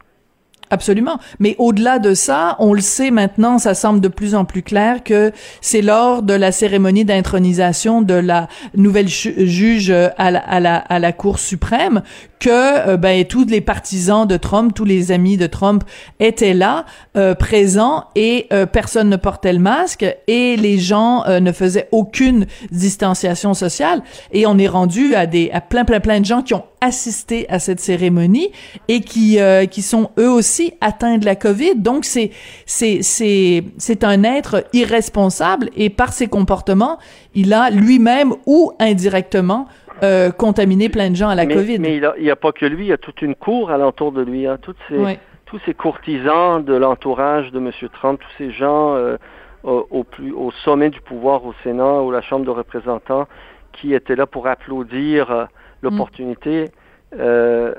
Absolument. 0.70 1.18
Mais 1.38 1.54
au-delà 1.58 1.98
de 2.00 2.14
ça, 2.14 2.56
on 2.58 2.72
le 2.72 2.80
sait 2.80 3.12
maintenant, 3.12 3.58
ça 3.58 3.74
semble 3.74 4.00
de 4.00 4.08
plus 4.08 4.34
en 4.34 4.44
plus 4.44 4.62
clair 4.62 5.04
que 5.04 5.32
c'est 5.60 5.82
lors 5.82 6.22
de 6.22 6.34
la 6.34 6.50
cérémonie 6.50 7.04
d'intronisation 7.04 8.02
de 8.02 8.14
la 8.14 8.48
nouvelle 8.74 9.08
juge 9.08 9.90
à 9.90 10.30
la, 10.30 10.40
à 10.40 10.58
la, 10.58 10.76
à 10.76 10.98
la 10.98 11.12
Cour 11.12 11.38
suprême 11.38 12.02
que 12.38 12.50
euh, 12.88 12.96
ben, 12.96 13.24
tous 13.24 13.46
les 13.46 13.60
partisans 13.60 14.26
de 14.26 14.36
Trump, 14.36 14.72
tous 14.74 14.84
les 14.84 15.12
amis 15.12 15.36
de 15.36 15.46
Trump 15.46 15.84
étaient 16.20 16.54
là, 16.54 16.84
euh, 17.16 17.34
présents, 17.34 18.04
et 18.14 18.46
euh, 18.52 18.66
personne 18.66 19.08
ne 19.08 19.16
portait 19.16 19.52
le 19.52 19.58
masque, 19.58 20.06
et 20.26 20.56
les 20.56 20.78
gens 20.78 21.24
ne 21.26 21.52
faisaient 21.52 21.88
aucune 21.92 22.46
distanciation 22.70 23.54
sociale. 23.54 24.02
Et 24.32 24.46
on 24.46 24.58
est 24.58 24.68
rendu 24.68 25.14
à 25.14 25.26
des 25.26 25.50
à 25.52 25.60
plein 25.60 25.84
plein 25.84 26.00
plein 26.00 26.20
de 26.20 26.24
gens 26.24 26.42
qui 26.42 26.54
ont 26.54 26.64
assisté 26.80 27.46
à 27.48 27.58
cette 27.58 27.80
cérémonie 27.80 28.50
et 28.88 29.00
qui 29.00 29.38
qui 29.70 29.82
sont 29.82 30.10
eux 30.18 30.30
aussi 30.30 30.55
atteints 30.80 31.18
de 31.18 31.24
la 31.24 31.36
COVID. 31.36 31.76
Donc 31.76 32.04
c'est 32.04 32.30
c'est 32.66 33.02
c'est 33.02 33.64
c'est 33.78 34.04
un 34.04 34.24
être 34.24 34.64
irresponsable 34.72 35.70
et 35.76 35.90
par 35.90 36.12
ses 36.12 36.28
comportements, 36.28 36.98
il 37.34 37.52
a 37.52 37.70
lui-même 37.70 38.32
ou 38.46 38.72
indirectement 38.78 39.68
euh, 40.02 40.30
contaminer 40.30 40.90
plein 40.90 41.10
de 41.10 41.16
gens 41.16 41.28
à 41.28 41.34
la 41.34 41.46
COVID. 41.46 41.78
Mais 41.78 41.96
il 41.96 42.22
n'y 42.22 42.30
a, 42.30 42.36
pas 42.36 42.52
que 42.52 42.66
lui, 42.66 42.84
il 42.84 42.88
y 42.88 42.92
a 42.92 42.98
toute 42.98 43.22
une 43.22 43.34
cour 43.34 43.70
alentour 43.70 44.12
de 44.12 44.22
lui. 44.22 44.46
Hein. 44.46 44.58
Toutes 44.60 44.76
ces, 44.88 45.18
Tous 45.46 45.58
ces 45.64 45.72
courtisans 45.72 46.62
de 46.62 46.74
l'entourage 46.74 47.50
de 47.50 47.58
M. 47.58 47.70
Trump, 47.94 48.20
tous 48.20 48.36
ces 48.36 48.50
gens 48.50 48.94
euh, 48.94 49.16
au, 49.62 50.04
plus, 50.04 50.32
au 50.32 50.50
sommet 50.64 50.90
du 50.90 51.00
pouvoir 51.00 51.44
au 51.46 51.54
Sénat 51.64 52.02
ou 52.02 52.10
la 52.10 52.20
Chambre 52.20 52.44
de 52.44 52.50
représentants 52.50 53.26
qui 53.72 53.94
étaient 53.94 54.16
là 54.16 54.26
pour 54.26 54.46
applaudir 54.48 55.30
euh, 55.30 55.44
l'opportunité 55.82 56.66
euh, 57.14 57.74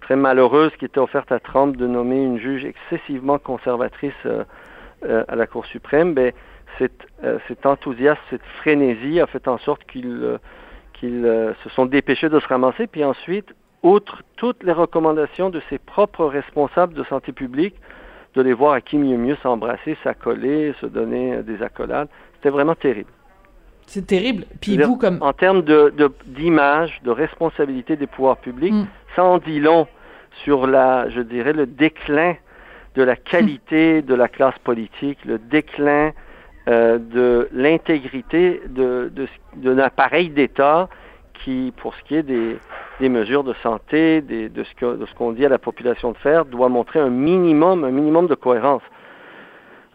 très 0.00 0.16
malheureuse 0.16 0.72
qui 0.78 0.84
était 0.84 0.98
offerte 0.98 1.30
à 1.32 1.40
Trump 1.40 1.76
de 1.76 1.86
nommer 1.86 2.22
une 2.22 2.38
juge 2.38 2.64
excessivement 2.64 3.38
conservatrice 3.38 4.14
à 5.02 5.36
la 5.36 5.46
Cour 5.46 5.66
suprême, 5.66 6.14
ben, 6.14 6.32
cet, 6.78 7.66
enthousiasme, 7.66 8.20
cette 8.30 8.44
frénésie 8.58 9.20
a 9.20 9.26
fait 9.26 9.48
en 9.48 9.58
sorte 9.58 9.84
qu'il 9.84 10.38
qu'ils 10.94 11.26
euh, 11.26 11.52
se 11.62 11.68
sont 11.70 11.86
dépêchés 11.86 12.28
de 12.28 12.40
se 12.40 12.48
ramasser, 12.48 12.86
puis 12.86 13.04
ensuite, 13.04 13.54
outre 13.82 14.22
toutes 14.36 14.62
les 14.62 14.72
recommandations 14.72 15.50
de 15.50 15.60
ses 15.68 15.78
propres 15.78 16.24
responsables 16.24 16.94
de 16.94 17.04
santé 17.04 17.32
publique, 17.32 17.76
de 18.34 18.42
les 18.42 18.52
voir 18.52 18.72
à 18.72 18.80
qui 18.80 18.96
mieux 18.96 19.18
mieux 19.18 19.36
s'embrasser, 19.42 19.96
s'accoler, 20.02 20.74
se 20.80 20.86
donner 20.86 21.42
des 21.42 21.62
accolades. 21.62 22.08
C'était 22.34 22.50
vraiment 22.50 22.74
terrible. 22.74 23.10
C'est 23.86 24.06
terrible. 24.06 24.46
Puis 24.60 24.78
vous, 24.78 24.96
comme... 24.96 25.18
En 25.20 25.32
termes 25.32 25.62
de, 25.62 25.92
d'image, 26.26 27.00
de, 27.04 27.10
responsabilité 27.10 27.96
des 27.96 28.06
pouvoirs 28.06 28.38
publics, 28.38 28.72
mm. 28.72 28.86
ça 29.14 29.24
en 29.24 29.38
dit 29.38 29.60
long 29.60 29.86
sur 30.42 30.66
la, 30.66 31.08
je 31.10 31.20
dirais, 31.20 31.52
le 31.52 31.66
déclin 31.66 32.34
de 32.94 33.02
la 33.02 33.16
qualité 33.16 34.02
de 34.02 34.14
la 34.14 34.28
classe 34.28 34.58
politique, 34.60 35.18
le 35.24 35.38
déclin 35.38 36.12
euh, 36.68 36.98
de 36.98 37.48
l'intégrité 37.52 38.62
de, 38.68 39.12
de, 39.14 39.28
d'un 39.56 39.78
appareil 39.78 40.30
d'État 40.30 40.88
qui, 41.42 41.72
pour 41.76 41.94
ce 41.94 42.02
qui 42.04 42.16
est 42.16 42.22
des, 42.22 42.56
des 43.00 43.08
mesures 43.08 43.44
de 43.44 43.54
santé, 43.62 44.20
des, 44.22 44.48
de, 44.48 44.64
ce 44.64 44.74
que, 44.74 44.96
de 44.96 45.06
ce 45.06 45.14
qu'on 45.14 45.32
dit 45.32 45.44
à 45.44 45.48
la 45.48 45.58
population 45.58 46.12
de 46.12 46.16
faire, 46.18 46.44
doit 46.44 46.68
montrer 46.68 47.00
un 47.00 47.10
minimum, 47.10 47.84
un 47.84 47.90
minimum 47.90 48.28
de 48.28 48.34
cohérence. 48.34 48.82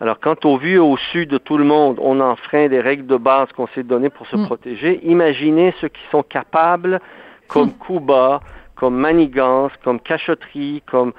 Alors, 0.02 0.20
quand 0.20 0.46
au 0.46 0.58
vu 0.58 0.76
et 0.76 0.80
au 0.80 0.96
su 1.12 1.26
de 1.26 1.38
tout 1.38 1.58
le 1.58 1.66
monde, 1.66 1.98
on 2.02 2.22
enfreint 2.22 2.68
les 2.68 2.80
règles 2.80 3.06
de 3.06 3.18
base 3.18 3.50
qu'on 3.56 3.68
s'est 3.68 3.84
données 3.84 4.10
pour 4.10 4.28
se 4.28 4.38
mm. 4.38 4.46
protéger, 4.46 5.00
imaginez 5.04 5.74
ceux 5.82 5.90
qui 5.90 6.02
sont 6.10 6.24
capables, 6.24 7.02
comme 7.48 7.70
mm. 7.70 7.86
Cuba, 7.86 8.40
comme 8.76 8.96
manigance, 8.96 9.72
comme 9.84 10.00
cachotterie, 10.00 10.82
comme, 10.90 11.12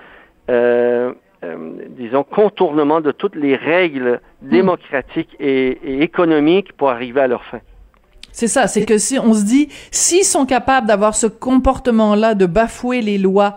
euh, 0.48 1.12
euh, 1.44 1.72
disons, 1.90 2.22
contournement 2.22 3.02
de 3.02 3.12
toutes 3.12 3.36
les 3.36 3.54
règles 3.54 4.20
mm. 4.42 4.48
démocratiques 4.48 5.36
et, 5.38 5.78
et 5.84 6.02
économiques 6.02 6.72
pour 6.72 6.88
arriver 6.88 7.20
à 7.20 7.26
leur 7.26 7.44
fin. 7.44 7.60
C'est 8.32 8.48
ça, 8.48 8.66
c'est 8.66 8.86
que 8.86 8.96
si 8.96 9.18
on 9.18 9.34
se 9.34 9.44
dit, 9.44 9.68
s'ils 9.90 10.24
sont 10.24 10.46
capables 10.46 10.86
d'avoir 10.86 11.14
ce 11.14 11.26
comportement-là, 11.26 12.34
de 12.34 12.46
bafouer 12.46 13.02
les 13.02 13.18
lois 13.18 13.56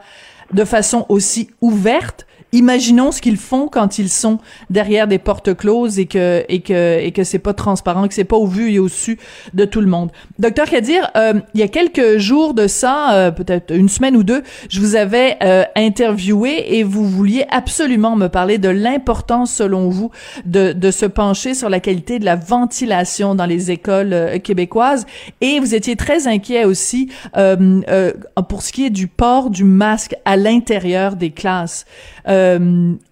de 0.51 0.65
façon 0.65 1.05
aussi 1.09 1.49
ouverte, 1.61 2.27
imaginons 2.53 3.11
ce 3.11 3.21
qu'ils 3.21 3.37
font 3.37 3.67
quand 3.67 3.99
ils 3.99 4.09
sont 4.09 4.37
derrière 4.69 5.07
des 5.07 5.17
portes 5.17 5.53
closes 5.55 5.99
et 5.99 6.05
que 6.05 6.45
et 6.47 6.61
que 6.61 6.99
et 6.99 7.11
que 7.11 7.23
c'est 7.23 7.39
pas 7.39 7.53
transparent, 7.53 8.07
que 8.07 8.13
c'est 8.13 8.23
pas 8.23 8.37
au 8.37 8.47
vu 8.47 8.71
et 8.71 8.79
au 8.79 8.87
su 8.87 9.19
de 9.53 9.65
tout 9.65 9.81
le 9.81 9.87
monde. 9.87 10.11
Docteur 10.39 10.69
Kadir, 10.69 11.11
euh, 11.17 11.33
il 11.53 11.59
y 11.59 11.63
a 11.63 11.67
quelques 11.67 12.17
jours 12.17 12.53
de 12.53 12.67
ça, 12.67 13.13
euh, 13.13 13.31
peut-être 13.31 13.75
une 13.75 13.89
semaine 13.89 14.15
ou 14.15 14.23
deux, 14.23 14.43
je 14.69 14.79
vous 14.79 14.95
avais 14.95 15.37
euh, 15.43 15.63
interviewé 15.75 16.77
et 16.77 16.83
vous 16.83 17.07
vouliez 17.09 17.45
absolument 17.49 18.15
me 18.15 18.27
parler 18.27 18.59
de 18.59 18.69
l'importance, 18.69 19.53
selon 19.53 19.89
vous, 19.89 20.11
de 20.45 20.73
de 20.73 20.91
se 20.91 21.05
pencher 21.05 21.55
sur 21.55 21.69
la 21.69 21.79
qualité 21.79 22.19
de 22.19 22.25
la 22.25 22.35
ventilation 22.35 23.35
dans 23.35 23.45
les 23.45 23.71
écoles 23.71 24.39
québécoises 24.43 25.05
et 25.41 25.59
vous 25.59 25.73
étiez 25.73 25.95
très 25.95 26.27
inquiet 26.27 26.65
aussi 26.65 27.09
pour 27.33 28.61
ce 28.61 28.71
qui 28.71 28.85
est 28.85 28.91
du 28.91 29.07
port 29.07 29.49
du 29.49 29.63
masque 29.63 30.15
à 30.25 30.37
l'intérieur 30.37 31.15
des 31.15 31.31
classes. 31.31 31.85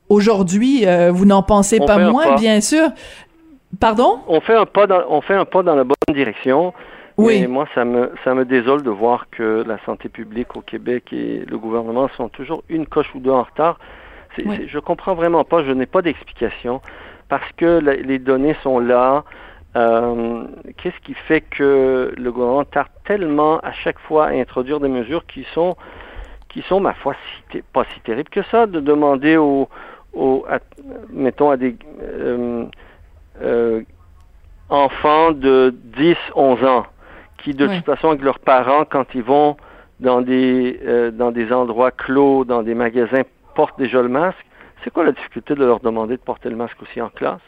Aujourd'hui, 0.09 0.85
euh, 0.85 1.11
vous 1.11 1.25
n'en 1.25 1.43
pensez 1.43 1.79
pas 1.79 1.97
moins, 1.97 2.35
bien 2.35 2.61
sûr. 2.61 2.89
Pardon? 3.79 4.19
On 4.27 4.41
fait 4.41 4.55
un 4.55 4.65
pas 4.65 4.85
dans, 4.87 5.01
on 5.09 5.21
fait 5.21 5.35
un 5.35 5.45
pas 5.45 5.63
dans 5.63 5.75
la 5.75 5.83
bonne 5.83 6.13
direction. 6.13 6.73
Oui. 7.17 7.45
moi, 7.47 7.67
ça 7.75 7.85
me, 7.85 8.11
ça 8.23 8.33
me 8.33 8.45
désole 8.45 8.83
de 8.83 8.89
voir 8.89 9.27
que 9.29 9.63
la 9.67 9.77
santé 9.85 10.09
publique 10.09 10.55
au 10.55 10.61
Québec 10.61 11.13
et 11.13 11.43
le 11.47 11.57
gouvernement 11.57 12.09
sont 12.17 12.29
toujours 12.29 12.63
une 12.67 12.87
coche 12.87 13.13
ou 13.13 13.19
deux 13.19 13.31
en 13.31 13.43
retard. 13.43 13.79
Je 14.37 14.43
ne 14.43 14.67
je 14.67 14.79
comprends 14.79 15.13
vraiment 15.13 15.43
pas, 15.43 15.63
je 15.63 15.71
n'ai 15.71 15.85
pas 15.85 16.01
d'explication 16.01 16.81
parce 17.29 17.49
que 17.57 17.79
les 17.79 18.19
données 18.19 18.55
sont 18.63 18.79
là. 18.79 19.23
Euh, 19.77 20.43
qu'est-ce 20.77 20.99
qui 21.01 21.13
fait 21.13 21.41
que 21.41 22.13
le 22.17 22.31
gouvernement 22.31 22.65
tarde 22.65 22.89
tellement 23.05 23.59
à 23.59 23.71
chaque 23.71 23.99
fois 23.99 24.27
à 24.27 24.29
introduire 24.31 24.81
des 24.81 24.89
mesures 24.89 25.25
qui 25.25 25.45
sont 25.53 25.77
qui 26.51 26.61
sont, 26.63 26.81
ma 26.81 26.93
foi, 26.93 27.15
pas 27.73 27.85
si 27.93 27.99
terribles 28.01 28.29
que 28.29 28.43
ça, 28.43 28.67
de 28.67 28.79
demander 28.79 29.37
aux, 29.37 29.69
mettons, 31.09 31.49
à 31.49 31.57
des 31.57 31.75
euh, 32.01 32.65
euh, 33.41 33.81
enfants 34.69 35.31
de 35.31 35.73
10, 35.97 36.15
11 36.35 36.63
ans, 36.65 36.85
qui 37.37 37.53
de 37.53 37.67
toute 37.67 37.85
façon, 37.85 38.09
avec 38.09 38.21
leurs 38.21 38.39
parents, 38.39 38.85
quand 38.85 39.05
ils 39.15 39.23
vont 39.23 39.55
dans 39.99 40.21
des, 40.21 40.79
euh, 40.85 41.11
dans 41.11 41.31
des 41.31 41.53
endroits 41.53 41.91
clos, 41.91 42.43
dans 42.43 42.63
des 42.63 42.75
magasins, 42.75 43.21
portent 43.55 43.79
déjà 43.79 44.01
le 44.01 44.09
masque, 44.09 44.45
c'est 44.83 44.91
quoi 44.91 45.05
la 45.05 45.11
difficulté 45.11 45.55
de 45.55 45.63
leur 45.63 45.79
demander 45.79 46.17
de 46.17 46.21
porter 46.21 46.49
le 46.49 46.55
masque 46.55 46.81
aussi 46.81 47.01
en 47.01 47.09
classe? 47.09 47.41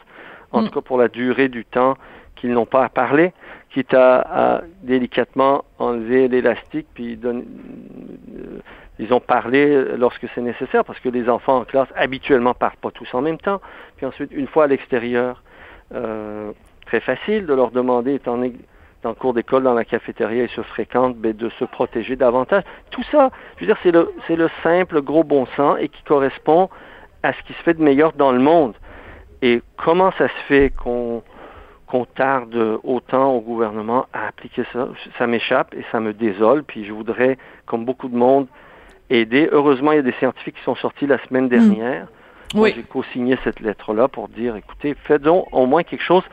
En 0.52 0.62
mm. 0.62 0.66
tout 0.66 0.74
cas, 0.74 0.80
pour 0.80 0.98
la 0.98 1.08
durée 1.08 1.48
du 1.48 1.64
temps 1.64 1.94
qu'ils 2.36 2.52
n'ont 2.52 2.66
pas 2.66 2.84
à 2.84 2.88
parler, 2.88 3.32
quitte 3.70 3.94
à, 3.94 4.56
à 4.56 4.60
délicatement 4.82 5.64
enlever 5.78 6.28
l'élastique 6.28 6.86
puis 6.94 7.16
donner, 7.16 7.44
ils 8.98 9.12
ont 9.12 9.20
parlé 9.20 9.96
lorsque 9.96 10.26
c'est 10.34 10.40
nécessaire, 10.40 10.84
parce 10.84 11.00
que 11.00 11.08
les 11.08 11.28
enfants 11.28 11.58
en 11.58 11.64
classe 11.64 11.88
habituellement 11.96 12.54
partent 12.54 12.78
pas 12.78 12.90
tous 12.92 13.12
en 13.14 13.22
même 13.22 13.38
temps. 13.38 13.60
Puis 13.96 14.06
ensuite, 14.06 14.30
une 14.32 14.46
fois 14.46 14.64
à 14.64 14.66
l'extérieur, 14.68 15.42
euh, 15.92 16.52
très 16.86 17.00
facile 17.00 17.46
de 17.46 17.54
leur 17.54 17.70
demander, 17.70 18.14
étant 18.14 18.36
donné 18.36 18.52
dans 19.02 19.10
le 19.10 19.16
cours 19.16 19.34
d'école, 19.34 19.64
dans 19.64 19.74
la 19.74 19.84
cafétéria, 19.84 20.44
ils 20.44 20.48
se 20.48 20.62
fréquentent, 20.62 21.16
ben, 21.16 21.36
de 21.36 21.50
se 21.50 21.64
protéger 21.64 22.16
davantage. 22.16 22.62
Tout 22.90 23.02
ça, 23.10 23.30
je 23.56 23.60
veux 23.60 23.66
dire, 23.66 23.76
c'est 23.82 23.92
le, 23.92 24.10
c'est 24.26 24.36
le 24.36 24.48
simple 24.62 25.02
gros 25.02 25.24
bon 25.24 25.46
sens 25.56 25.76
et 25.80 25.88
qui 25.88 26.02
correspond 26.04 26.70
à 27.22 27.32
ce 27.32 27.42
qui 27.42 27.52
se 27.52 27.62
fait 27.62 27.74
de 27.74 27.82
meilleur 27.82 28.12
dans 28.12 28.32
le 28.32 28.38
monde. 28.38 28.74
Et 29.42 29.60
comment 29.76 30.12
ça 30.12 30.28
se 30.28 30.42
fait 30.48 30.70
qu'on 30.70 31.22
qu'on 31.94 32.06
tarde 32.06 32.80
autant 32.82 33.34
au 33.34 33.40
gouvernement 33.40 34.06
à 34.12 34.26
appliquer 34.26 34.64
ça, 34.72 34.88
ça 35.16 35.28
m'échappe 35.28 35.72
et 35.74 35.84
ça 35.92 36.00
me 36.00 36.12
désole. 36.12 36.64
Puis 36.64 36.84
je 36.84 36.92
voudrais, 36.92 37.38
comme 37.66 37.84
beaucoup 37.84 38.08
de 38.08 38.16
monde, 38.16 38.48
aider. 39.10 39.48
Heureusement, 39.52 39.92
il 39.92 39.96
y 39.96 39.98
a 40.00 40.02
des 40.02 40.14
scientifiques 40.14 40.56
qui 40.56 40.64
sont 40.64 40.74
sortis 40.74 41.06
la 41.06 41.24
semaine 41.28 41.48
dernière. 41.48 42.08
Hmm. 42.52 42.58
Oui. 42.58 42.72
J'ai 42.74 42.82
co-signé 42.82 43.38
cette 43.44 43.60
lettre-là 43.60 44.08
pour 44.08 44.26
dire, 44.26 44.56
écoutez, 44.56 44.96
faisons 45.04 45.46
au 45.52 45.66
moins 45.66 45.84
quelque 45.84 46.02
chose 46.02 46.24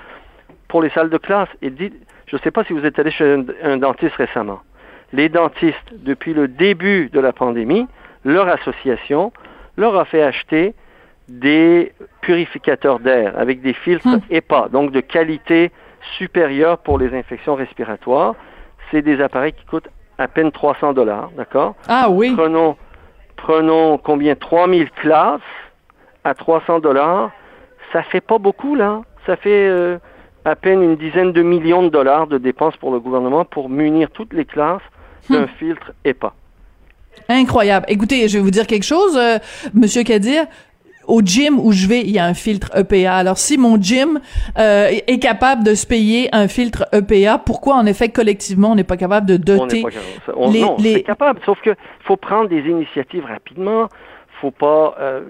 pour 0.68 0.82
les 0.82 0.90
salles 0.90 1.12
de 1.12 1.18
classe. 1.20 1.50
Et 1.62 1.70
dites, 1.70 1.94
je 2.26 2.38
ne 2.38 2.42
sais 2.42 2.50
pas 2.50 2.64
si 2.64 2.74
vous 2.74 2.84
êtes 2.84 2.98
allé 2.98 3.12
chez 3.12 3.46
un, 3.62 3.78
dentiste 3.78 4.16
récemment. 4.16 4.62
Les 5.14 5.30
dentistes, 5.30 5.94
depuis 5.94 6.34
le 6.34 6.48
début 6.48 7.12
de 7.14 7.20
la 7.20 7.34
pandémie, 7.34 7.86
leur 8.26 8.48
association 8.48 9.32
leur 9.78 9.96
a 9.96 10.06
fait 10.06 10.24
acheter 10.24 10.74
des 11.28 11.94
purificateurs 12.22 13.00
d'air 13.00 13.38
avec 13.38 13.62
des 13.62 13.74
filtres 13.74 14.08
hmm. 14.08 14.22
EPA, 14.30 14.70
donc 14.72 14.92
de 14.92 15.00
qualité 15.00 15.72
supérieure 16.18 16.78
pour 16.80 16.98
les 16.98 17.16
infections 17.16 17.56
respiratoires. 17.56 18.36
C'est 18.90 19.02
des 19.02 19.22
appareils 19.22 19.54
qui 19.54 19.66
coûtent 19.66 19.90
à 20.18 20.28
peine 20.28 20.52
300 20.52 20.94
dollars, 20.94 21.32
d'accord? 21.38 21.76
Ah 21.88 22.10
oui. 22.10 22.34
Prenons, 22.36 22.76
prenons 23.38 23.98
combien? 23.98 24.36
3000 24.36 24.90
classes 24.92 25.42
à 26.24 26.34
300 26.34 26.80
dollars. 26.80 27.32
Ça 27.94 28.04
fait 28.04 28.22
pas 28.22 28.38
beaucoup, 28.38 28.76
là. 28.76 29.02
Ça 29.26 29.36
fait 29.36 29.68
euh, 29.68 29.98
à 30.46 30.56
peine 30.56 30.82
une 30.82 30.96
dizaine 30.96 31.32
de 31.32 31.42
millions 31.42 31.84
de 31.84 31.90
dollars 31.90 32.28
de 32.28 32.38
dépenses 32.38 32.78
pour 32.78 32.92
le 32.92 33.00
gouvernement 33.00 33.46
pour 33.46 33.70
munir 33.70 34.10
toutes 34.12 34.34
les 34.34 34.46
classes 34.46 34.82
d'un 35.30 35.44
hmm. 35.44 35.50
filtre 35.60 35.92
EPA. 36.04 36.34
Incroyable. 37.30 37.86
Écoutez, 37.90 38.28
je 38.28 38.38
vais 38.38 38.44
vous 38.44 38.52
dire 38.52 38.68
quelque 38.68 38.86
chose, 38.86 39.18
euh, 39.18 39.38
Monsieur 39.74 40.04
Kadir 40.04 40.46
au 41.08 41.22
gym 41.22 41.60
où 41.60 41.72
je 41.72 41.88
vais, 41.88 42.02
il 42.02 42.12
y 42.12 42.20
a 42.20 42.26
un 42.26 42.34
filtre 42.34 42.70
EPA. 42.76 43.16
Alors 43.16 43.38
si 43.38 43.58
mon 43.58 43.82
gym 43.82 44.20
euh, 44.58 44.90
est 45.08 45.20
capable 45.20 45.64
de 45.64 45.74
se 45.76 45.86
payer 45.86 46.30
un 46.34 46.48
filtre 46.48 46.88
EPA, 46.94 47.38
pourquoi 47.40 47.76
en 47.76 47.86
effet 47.86 48.10
collectivement 48.10 48.72
on 48.72 48.76
n'est 48.76 48.84
pas 48.84 48.98
capable 48.98 49.28
de 49.28 49.38
doter 49.38 49.84
on 50.36 50.52
les, 50.52 50.62
non, 50.62 50.78
les... 50.80 51.04
capable, 51.04 51.40
sauf 51.46 51.60
que 51.62 51.76
faut 52.02 52.18
prendre 52.18 52.50
des 52.50 52.62
initiatives 52.62 53.26
rapidement, 53.26 53.90
faut 54.42 54.52
pas 54.52 54.96
euh, 55.00 55.22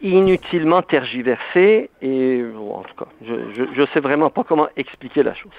inutilement 0.00 0.82
tergiverser 0.82 1.90
et 2.02 2.42
en 2.70 2.82
tout 2.82 3.04
cas, 3.04 3.10
je, 3.26 3.34
je 3.54 3.64
je 3.74 3.82
sais 3.92 4.00
vraiment 4.00 4.30
pas 4.30 4.44
comment 4.44 4.68
expliquer 4.76 5.22
la 5.22 5.34
chose. 5.34 5.52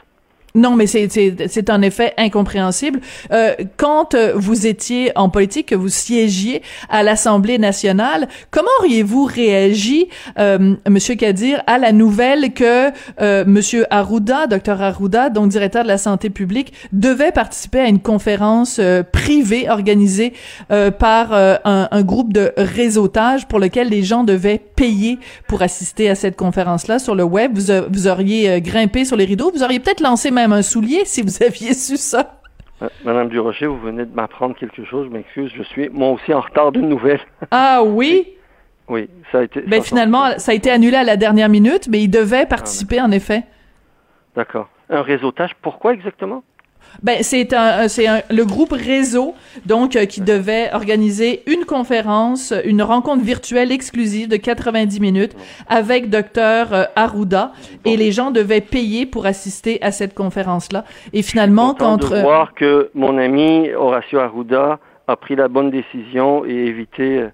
Non, 0.57 0.75
mais 0.75 0.87
c'est 0.87 1.69
en 1.69 1.81
effet 1.83 2.13
incompréhensible. 2.17 2.99
Euh, 3.31 3.53
quand 3.77 4.15
euh, 4.15 4.33
vous 4.35 4.65
étiez 4.65 5.11
en 5.15 5.29
politique, 5.29 5.67
que 5.67 5.75
vous 5.75 5.89
siégiez 5.89 6.63
à 6.89 7.03
l'Assemblée 7.03 7.59
nationale, 7.59 8.27
comment 8.49 8.67
auriez-vous 8.79 9.25
réagi, 9.25 10.07
euh, 10.39 10.75
Monsieur 10.89 11.13
Kadir, 11.13 11.61
à 11.67 11.77
la 11.77 11.91
nouvelle 11.91 12.53
que 12.53 12.91
euh, 13.21 13.43
Monsieur 13.45 13.85
Arruda, 13.91 14.47
Docteur 14.47 14.81
Arruda, 14.81 15.29
donc 15.29 15.49
directeur 15.49 15.83
de 15.83 15.87
la 15.87 15.99
santé 15.99 16.31
publique, 16.31 16.73
devait 16.91 17.31
participer 17.31 17.81
à 17.81 17.87
une 17.87 17.99
conférence 17.99 18.77
euh, 18.79 19.03
privée 19.03 19.69
organisée 19.69 20.33
par 20.99 21.33
un, 21.33 21.87
un, 21.91 22.01
groupe 22.03 22.33
de 22.33 22.51
réseautage 22.57 23.47
pour 23.47 23.59
lequel 23.59 23.89
les 23.89 24.03
gens 24.03 24.23
devaient 24.23 24.61
payer 24.75 25.19
pour 25.47 25.61
assister 25.61 26.09
à 26.09 26.15
cette 26.15 26.35
conférence-là 26.35 26.99
sur 26.99 27.15
le 27.15 27.23
web? 27.23 27.57
Vous, 27.57 27.73
vous 27.91 28.07
auriez 28.07 28.61
grimpé 28.61 29.05
sur 29.05 29.15
les 29.15 29.25
rideaux, 29.25 29.51
vous 29.53 29.63
auriez 29.63 29.79
peut-être 29.79 30.01
lancé 30.01 30.31
même 30.31 30.46
un 30.55 30.61
soulier 30.61 31.05
si 31.05 31.21
vous 31.21 31.43
aviez 31.43 31.73
su 31.73 31.97
ça. 31.97 32.39
Madame 33.03 33.29
Durocher, 33.29 33.65
vous 33.65 33.79
venez 33.79 34.05
de 34.05 34.13
m'apprendre 34.13 34.55
quelque 34.55 34.85
chose. 34.85 35.07
Je 35.07 35.11
m'excuse, 35.11 35.51
je 35.55 35.63
suis 35.63 35.89
moi 35.89 36.09
aussi 36.11 36.33
en 36.33 36.41
retard 36.41 36.71
d'une 36.71 36.89
nouvelle. 36.89 37.19
Ah 37.51 37.81
oui? 37.83 38.27
Oui, 38.87 39.09
ça 39.31 39.39
a 39.39 39.43
été. 39.43 39.61
Ben 39.61 39.81
finalement, 39.81 40.37
ça 40.37 40.51
a 40.51 40.55
été 40.55 40.71
annulé 40.71 40.95
à 40.95 41.03
la 41.03 41.17
dernière 41.17 41.49
minute, 41.49 41.87
mais 41.89 42.01
il 42.01 42.09
devait 42.09 42.45
participer 42.45 43.01
en 43.01 43.11
effet. 43.11 43.43
D'accord. 44.35 44.69
Un 44.89 45.01
réseautage, 45.01 45.51
pourquoi 45.61 45.93
exactement? 45.93 46.43
Ben 47.03 47.17
c'est 47.21 47.53
un 47.53 47.87
c'est 47.87 48.07
le 48.29 48.45
groupe 48.45 48.71
réseau 48.71 49.35
donc 49.65 49.95
euh, 49.95 50.05
qui 50.05 50.21
devait 50.21 50.69
organiser 50.73 51.43
une 51.45 51.65
conférence, 51.65 52.53
une 52.65 52.81
rencontre 52.81 53.23
virtuelle 53.23 53.71
exclusive 53.71 54.27
de 54.27 54.37
90 54.37 54.99
minutes 54.99 55.35
avec 55.67 56.09
docteur 56.09 56.73
euh, 56.73 56.83
Arruda 56.95 57.51
et 57.85 57.97
les 57.97 58.11
gens 58.11 58.31
devaient 58.31 58.61
payer 58.61 59.05
pour 59.05 59.25
assister 59.25 59.79
à 59.81 59.91
cette 59.91 60.13
conférence 60.13 60.71
là. 60.71 60.83
Et 61.13 61.21
finalement 61.21 61.73
quand 61.73 61.97
de 61.97 62.21
voir 62.21 62.53
que 62.53 62.89
mon 62.93 63.17
ami 63.17 63.71
Horacio 63.71 64.19
Arruda 64.19 64.79
a 65.07 65.15
pris 65.15 65.35
la 65.35 65.47
bonne 65.47 65.71
décision 65.71 66.45
et 66.45 66.53
évité 66.53 67.27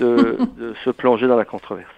de, 0.00 0.38
de 0.58 0.74
se 0.84 0.90
plonger 0.90 1.26
dans 1.26 1.36
la 1.36 1.44
controverse. 1.44 1.95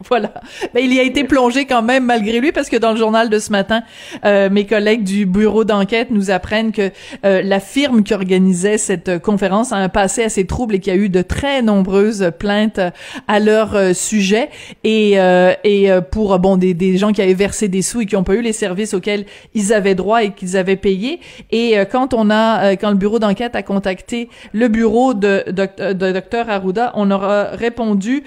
Voilà. 0.08 0.32
Ben, 0.74 0.82
il 0.82 0.94
y 0.94 0.98
a 0.98 1.02
été 1.02 1.24
plongé 1.24 1.66
quand 1.66 1.82
même 1.82 2.04
malgré 2.04 2.40
lui 2.40 2.52
parce 2.52 2.68
que 2.68 2.76
dans 2.76 2.92
le 2.92 2.96
journal 2.96 3.28
de 3.28 3.38
ce 3.38 3.52
matin, 3.52 3.82
euh, 4.24 4.48
mes 4.50 4.66
collègues 4.66 5.04
du 5.04 5.26
bureau 5.26 5.64
d'enquête 5.64 6.10
nous 6.10 6.30
apprennent 6.30 6.72
que 6.72 6.90
euh, 7.24 7.42
la 7.42 7.60
firme 7.60 8.02
qui 8.02 8.14
organisait 8.14 8.78
cette 8.78 9.20
conférence 9.20 9.72
a 9.72 9.76
un 9.76 9.88
passé 9.88 10.22
assez 10.22 10.46
trouble 10.46 10.76
et 10.76 10.80
qu'il 10.80 10.92
y 10.92 10.96
a 10.96 10.98
eu 10.98 11.08
de 11.08 11.22
très 11.22 11.62
nombreuses 11.62 12.32
plaintes 12.38 12.80
à 13.28 13.40
leur 13.40 13.74
euh, 13.76 13.92
sujet 13.92 14.48
et 14.84 15.18
et 15.64 15.90
pour 16.10 16.38
bon 16.38 16.56
des, 16.56 16.74
des 16.74 16.96
gens 16.96 17.12
qui 17.12 17.20
avaient 17.20 17.34
versé 17.34 17.68
des 17.68 17.82
sous 17.82 18.02
et 18.02 18.06
qui 18.06 18.14
n'ont 18.14 18.24
pas 18.24 18.34
eu 18.34 18.40
les 18.40 18.52
services 18.52 18.94
auxquels 18.94 19.26
ils 19.54 19.72
avaient 19.72 19.94
droit 19.94 20.22
et 20.22 20.30
qu'ils 20.30 20.56
avaient 20.56 20.76
payé 20.76 21.20
et 21.50 21.74
quand 21.90 22.14
on 22.14 22.30
a 22.30 22.76
quand 22.76 22.90
le 22.90 22.96
bureau 22.96 23.18
d'enquête 23.18 23.54
a 23.56 23.62
contacté 23.62 24.28
le 24.52 24.68
bureau 24.68 25.14
de, 25.14 25.44
de, 25.48 25.92
de 25.92 26.12
docteur 26.12 26.48
Arruda, 26.48 26.92
on 26.94 27.10
aura 27.10 27.44
répondu 27.50 28.22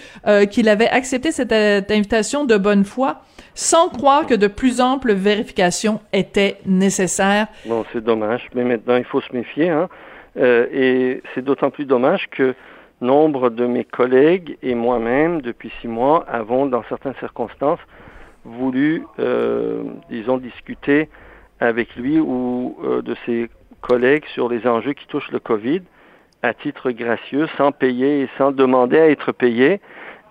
qu'il 0.51 0.69
avait 0.69 0.89
accepté 0.89 1.31
cette 1.31 1.51
cette 1.63 1.91
invitation 1.91 2.45
de 2.45 2.57
bonne 2.57 2.83
foi 2.83 3.21
sans 3.55 3.89
croire 3.89 4.25
que 4.25 4.33
de 4.33 4.47
plus 4.47 4.81
amples 4.81 5.13
vérifications 5.13 5.99
étaient 6.11 6.57
nécessaires. 6.65 7.47
Bon, 7.65 7.85
c'est 7.93 8.03
dommage, 8.03 8.47
mais 8.55 8.63
maintenant 8.63 8.95
il 8.95 9.05
faut 9.05 9.21
se 9.21 9.33
méfier. 9.33 9.69
Hein? 9.69 9.89
Euh, 10.37 10.67
et 10.71 11.21
c'est 11.33 11.43
d'autant 11.43 11.69
plus 11.69 11.85
dommage 11.85 12.27
que 12.31 12.55
nombre 13.01 13.49
de 13.49 13.65
mes 13.65 13.83
collègues 13.83 14.57
et 14.63 14.75
moi-même, 14.75 15.41
depuis 15.41 15.71
six 15.81 15.87
mois, 15.87 16.25
avons, 16.27 16.65
dans 16.65 16.83
certaines 16.89 17.15
circonstances, 17.19 17.79
voulu, 18.43 19.03
euh, 19.19 19.83
disons, 20.09 20.37
discuter 20.37 21.09
avec 21.59 21.95
lui 21.95 22.19
ou 22.19 22.75
euh, 22.83 23.01
de 23.01 23.15
ses 23.25 23.49
collègues 23.81 24.25
sur 24.33 24.49
les 24.49 24.65
enjeux 24.65 24.93
qui 24.93 25.05
touchent 25.07 25.31
le 25.31 25.39
COVID 25.39 25.81
à 26.41 26.53
titre 26.53 26.91
gracieux, 26.91 27.47
sans 27.57 27.71
payer 27.71 28.21
et 28.21 28.29
sans 28.37 28.51
demander 28.51 28.97
à 28.99 29.09
être 29.09 29.31
payé 29.31 29.79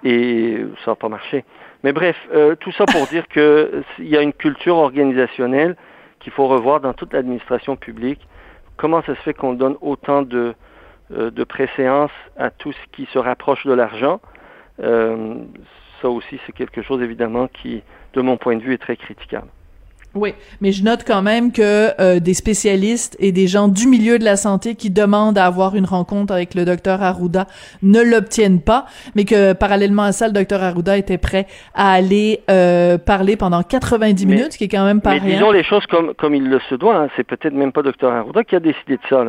et 0.05 0.65
ça 0.85 0.93
n'a 0.93 0.97
pas 0.97 1.09
marché. 1.09 1.45
Mais 1.85 1.93
bref, 1.93 2.17
euh, 2.33 2.55
tout 2.57 2.73
ça 2.73 2.85
pour 2.87 3.07
dire 3.07 3.27
qu'il 3.29 3.83
y 4.01 4.17
a 4.17 4.23
une 4.23 4.33
culture 4.33 4.77
organisationnelle 4.77 5.77
qu'il 6.21 6.33
faut 6.33 6.47
revoir 6.47 6.81
dans 6.81 6.93
toute 6.93 7.13
l'administration 7.13 7.77
publique. 7.77 8.27
Comment 8.77 9.03
ça 9.03 9.15
se 9.15 9.21
fait 9.23 9.35
qu'on 9.35 9.55
donne 9.55 9.77
autant 9.81 10.23
de, 10.23 10.55
euh, 11.13 11.31
de 11.31 11.45
préséance 11.45 12.13
à 12.37 12.51
tout 12.51 12.73
ce 12.73 12.87
qui 12.93 13.07
se 13.13 13.19
rapproche 13.19 13.67
de 13.67 13.73
l'argent? 13.73 14.21
Euh, 14.81 15.35
Ça 16.01 16.09
aussi, 16.09 16.41
c'est 16.45 16.53
quelque 16.53 16.83
chose 16.83 17.01
évidemment 17.01 17.47
qui, 17.49 17.83
de 18.15 18.21
mon 18.23 18.37
point 18.37 18.57
de 18.57 18.63
vue, 18.63 18.75
est 18.75 18.83
très 18.83 18.97
critiquable. 18.97 19.49
Oui, 20.15 20.35
mais 20.61 20.73
je 20.73 20.85
note 20.85 21.05
quand 21.07 21.23
même 21.23 21.53
que 21.53 21.99
euh, 21.99 22.21
des 22.21 22.35
spécialistes 22.35 23.17
et 23.19 23.33
des 23.33 23.47
gens 23.47 23.69
du 23.69 23.87
milieu 23.87 24.19
de 24.19 24.25
la 24.25 24.37
santé 24.37 24.75
qui 24.75 24.91
demandent 24.91 25.39
à 25.39 25.47
avoir 25.47 25.75
une 25.75 25.87
rencontre 25.87 26.35
avec 26.35 26.55
le 26.55 26.67
docteur 26.67 27.03
Arruda 27.03 27.47
ne 27.83 28.01
l'obtiennent 28.03 28.61
pas, 28.61 28.85
mais 29.15 29.25
que 29.25 29.55
parallèlement 29.55 30.03
à 30.03 30.13
ça, 30.13 30.27
le 30.27 30.35
docteur 30.35 30.63
Arruda 30.63 30.99
était 30.99 31.17
prêt 31.17 31.47
à 31.75 31.93
aller 31.93 32.41
euh, 32.51 32.99
parler 32.99 33.37
pendant 33.37 33.63
90 33.63 34.27
minutes, 34.27 34.53
ce 34.53 34.59
qui 34.59 34.65
est 34.65 34.69
quand 34.69 34.85
même 34.85 35.01
pas 35.01 35.15
mais 35.15 35.21
rien. 35.21 35.37
Disons 35.37 35.51
les 35.51 35.65
choses 35.65 35.87
comme 35.87 36.13
comme 36.15 36.35
il 36.35 36.47
le 36.47 36.61
se 36.69 36.75
doit. 36.75 36.97
Hein. 36.97 37.09
C'est 37.17 37.25
peut-être 37.25 37.55
même 37.55 37.73
pas 37.73 37.81
docteur 37.81 38.13
Arruda 38.13 38.45
qui 38.45 38.55
a 38.55 38.61
décidé 38.61 38.97
de 38.97 39.03
ça. 39.09 39.25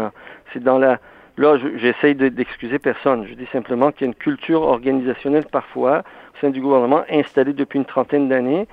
C'est 0.51 0.61
dans 0.61 0.77
la 0.77 0.99
là, 1.37 1.57
j'essaye 1.77 2.15
d'excuser 2.15 2.77
personne. 2.77 3.25
Je 3.29 3.35
dis 3.35 3.47
simplement 3.53 3.91
qu'il 3.91 4.01
y 4.01 4.03
a 4.05 4.07
une 4.07 4.15
culture 4.15 4.63
organisationnelle 4.63 5.45
parfois 5.49 5.99
au 5.99 6.39
sein 6.41 6.49
du 6.49 6.61
gouvernement 6.61 7.03
installée 7.09 7.53
depuis 7.53 7.79
une 7.79 7.85
trentaine 7.85 8.27
d'années 8.27 8.67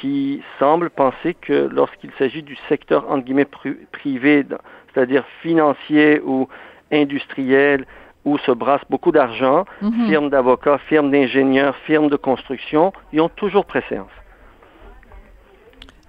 qui 0.00 0.42
semble 0.58 0.90
penser 0.90 1.34
que 1.34 1.68
lorsqu'il 1.72 2.10
s'agit 2.18 2.42
du 2.42 2.56
secteur 2.68 3.10
entre 3.10 3.24
guillemets 3.24 3.48
privé, 3.92 4.44
c'est-à-dire 4.92 5.24
financier 5.42 6.20
ou 6.24 6.48
industriel, 6.90 7.86
où 8.24 8.38
se 8.38 8.52
brasse 8.52 8.82
beaucoup 8.88 9.12
d'argent, 9.12 9.64
mhm. 9.80 10.06
firmes 10.08 10.30
d'avocats, 10.30 10.78
firmes 10.78 11.10
d'ingénieurs, 11.10 11.76
firmes 11.86 12.08
de 12.08 12.16
construction, 12.16 12.92
ils 13.12 13.20
ont 13.20 13.28
toujours 13.28 13.64
préséance. 13.64 14.10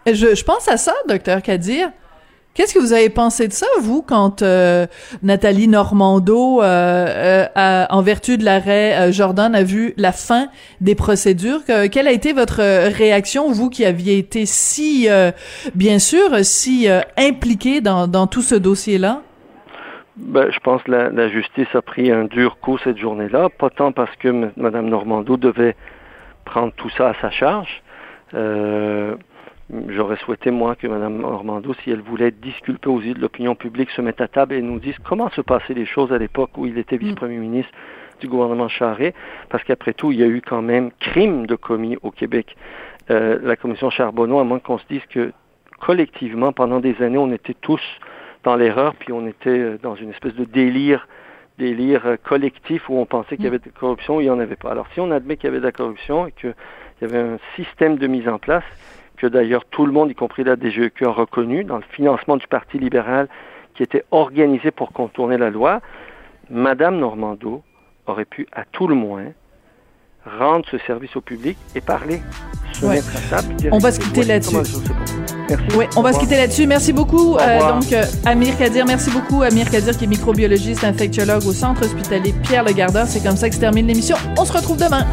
Je, 0.05 0.35
je 0.35 0.43
pense 0.43 0.67
à 0.67 0.77
ça, 0.77 0.93
docteur 1.07 1.41
Kadir. 1.41 1.89
Qu'est-ce 2.53 2.75
que 2.75 2.79
vous 2.79 2.93
avez 2.93 3.09
pensé 3.09 3.47
de 3.47 3.53
ça, 3.53 3.65
vous, 3.81 4.03
quand 4.03 4.43
euh, 4.43 4.85
Nathalie 5.23 5.67
Normando, 5.67 6.61
euh, 6.61 7.45
euh, 7.57 7.85
en 7.89 8.01
vertu 8.03 8.37
de 8.37 8.45
l'arrêt 8.45 9.11
Jordan, 9.11 9.55
a 9.55 9.63
vu 9.63 9.95
la 9.97 10.11
fin 10.11 10.49
des 10.79 10.93
procédures? 10.93 11.61
quelle 11.91 12.07
a 12.07 12.11
été 12.11 12.31
votre 12.31 12.61
réaction, 12.95 13.51
vous 13.51 13.71
qui 13.71 13.85
aviez 13.85 14.19
été 14.19 14.45
si, 14.45 15.07
bien 15.73 15.97
sûr, 15.97 16.45
si 16.45 16.87
impliqué 17.17 17.81
dans, 17.81 18.07
dans 18.07 18.27
tout 18.27 18.43
ce 18.43 18.55
dossier-là? 18.55 19.21
Ben, 20.15 20.51
je 20.51 20.59
pense 20.59 20.83
que 20.83 20.91
la, 20.91 21.09
la, 21.09 21.29
justice 21.29 21.67
a 21.73 21.81
pris 21.81 22.11
un 22.11 22.25
dur 22.25 22.57
coup 22.61 22.77
cette 22.83 22.99
journée-là, 22.99 23.49
pas 23.49 23.71
tant 23.71 23.91
parce 23.91 24.15
que 24.17 24.51
Mme 24.57 24.89
Normando 24.89 25.37
devait 25.37 25.75
prendre 26.45 26.71
tout 26.73 26.89
ça 26.91 27.09
à 27.09 27.13
sa 27.19 27.31
charge. 27.31 27.81
Euh, 28.35 29.15
J'aurais 29.87 30.17
souhaité, 30.17 30.51
moi, 30.51 30.75
que 30.75 30.85
Mme 30.85 31.17
Normando, 31.21 31.73
si 31.83 31.89
elle 31.89 32.01
voulait 32.01 32.31
disculper 32.31 32.89
aux 32.89 33.01
yeux 33.01 33.15
de 33.15 33.19
l'opinion 33.19 33.55
publique, 33.55 33.89
se 33.91 34.01
mette 34.01 34.21
à 34.21 34.27
table 34.27 34.53
et 34.53 34.61
nous 34.61 34.79
dise 34.79 34.95
comment 35.03 35.29
se 35.31 35.41
passaient 35.41 35.73
les 35.73 35.85
choses 35.85 36.13
à 36.13 36.17
l'époque 36.17 36.51
où 36.57 36.65
il 36.67 36.77
était 36.77 36.97
vice-premier 36.97 37.37
ministre 37.37 37.71
du 38.19 38.27
gouvernement 38.27 38.67
Charest, 38.67 39.15
parce 39.49 39.63
qu'après 39.63 39.93
tout, 39.93 40.11
il 40.11 40.19
y 40.19 40.23
a 40.23 40.27
eu 40.27 40.41
quand 40.41 40.61
même 40.61 40.91
crime 40.99 41.47
de 41.47 41.55
commis 41.55 41.97
au 42.03 42.11
Québec. 42.11 42.55
Euh, 43.09 43.39
la 43.41 43.55
commission 43.55 43.89
Charbonneau, 43.89 44.39
à 44.39 44.43
moins 44.43 44.59
qu'on 44.59 44.77
se 44.77 44.85
dise 44.89 45.05
que 45.09 45.31
collectivement, 45.79 46.53
pendant 46.53 46.79
des 46.79 47.01
années, 47.01 47.17
on 47.17 47.31
était 47.31 47.55
tous 47.59 47.81
dans 48.43 48.55
l'erreur, 48.55 48.93
puis 48.95 49.11
on 49.11 49.25
était 49.25 49.49
euh, 49.49 49.79
dans 49.81 49.95
une 49.95 50.11
espèce 50.11 50.35
de 50.35 50.45
délire 50.45 51.07
délire 51.57 52.05
euh, 52.05 52.15
collectif 52.23 52.89
où 52.89 52.97
on 52.97 53.05
pensait 53.05 53.35
qu'il 53.35 53.45
y 53.45 53.47
avait 53.47 53.59
de 53.59 53.65
la 53.65 53.71
corruption, 53.71 54.19
il 54.19 54.25
n'y 54.25 54.29
en 54.29 54.39
avait 54.39 54.55
pas. 54.55 54.71
Alors 54.71 54.87
si 54.93 54.99
on 54.99 55.11
admet 55.11 55.37
qu'il 55.37 55.45
y 55.45 55.49
avait 55.49 55.59
de 55.59 55.65
la 55.65 55.71
corruption 55.71 56.27
et 56.27 56.31
qu'il 56.31 56.53
y 57.01 57.05
avait 57.05 57.19
un 57.19 57.37
système 57.55 57.97
de 57.97 58.07
mise 58.07 58.27
en 58.27 58.39
place, 58.39 58.63
que 59.23 59.27
d'ailleurs 59.29 59.63
tout 59.63 59.85
le 59.85 59.93
monde, 59.93 60.11
y 60.11 60.15
compris 60.15 60.43
la 60.43 60.57
DGEQ, 60.57 61.05
a 61.05 61.11
reconnu 61.11 61.63
dans 61.63 61.77
le 61.77 61.83
financement 61.91 62.35
du 62.35 62.45
Parti 62.45 62.77
libéral 62.77 63.29
qui 63.73 63.81
était 63.81 64.03
organisé 64.11 64.69
pour 64.69 64.91
contourner 64.91 65.37
la 65.37 65.49
loi, 65.49 65.79
Madame 66.49 66.97
Normando 66.97 67.63
aurait 68.05 68.25
pu, 68.25 68.47
à 68.51 68.65
tout 68.65 68.85
le 68.85 68.95
moins, 68.95 69.27
rendre 70.25 70.65
ce 70.69 70.77
service 70.79 71.15
au 71.15 71.21
public 71.21 71.57
et 71.73 71.79
parler, 71.79 72.21
se 72.73 72.85
mettre 72.85 73.15
à 73.15 73.41
table. 73.41 73.55
on 73.71 73.77
va 73.77 73.93
se 73.93 74.01
quitter 74.01 74.23
là-dessus. 74.23 74.57
Oui, 75.77 75.85
on 75.95 76.01
va 76.01 76.11
se 76.11 76.19
quitter 76.19 76.35
là-dessus. 76.35 76.67
Merci 76.67 76.91
beaucoup. 76.91 77.37
Euh, 77.37 77.59
donc, 77.59 77.93
euh, 77.93 78.03
Amir 78.25 78.57
Kadir, 78.57 78.85
merci 78.85 79.09
beaucoup. 79.09 79.41
Amir 79.41 79.69
Kadir, 79.69 79.97
qui 79.97 80.03
est 80.03 80.07
microbiologiste, 80.07 80.83
infectiologue 80.83 81.45
au 81.45 81.53
Centre 81.53 81.85
hospitalier 81.85 82.33
Pierre-Le 82.43 82.73
Gardeur. 82.73 83.07
C'est 83.07 83.23
comme 83.23 83.37
ça 83.37 83.47
que 83.47 83.55
se 83.55 83.61
termine 83.61 83.87
l'émission. 83.87 84.17
On 84.37 84.43
se 84.43 84.51
retrouve 84.51 84.77
demain. 84.77 85.07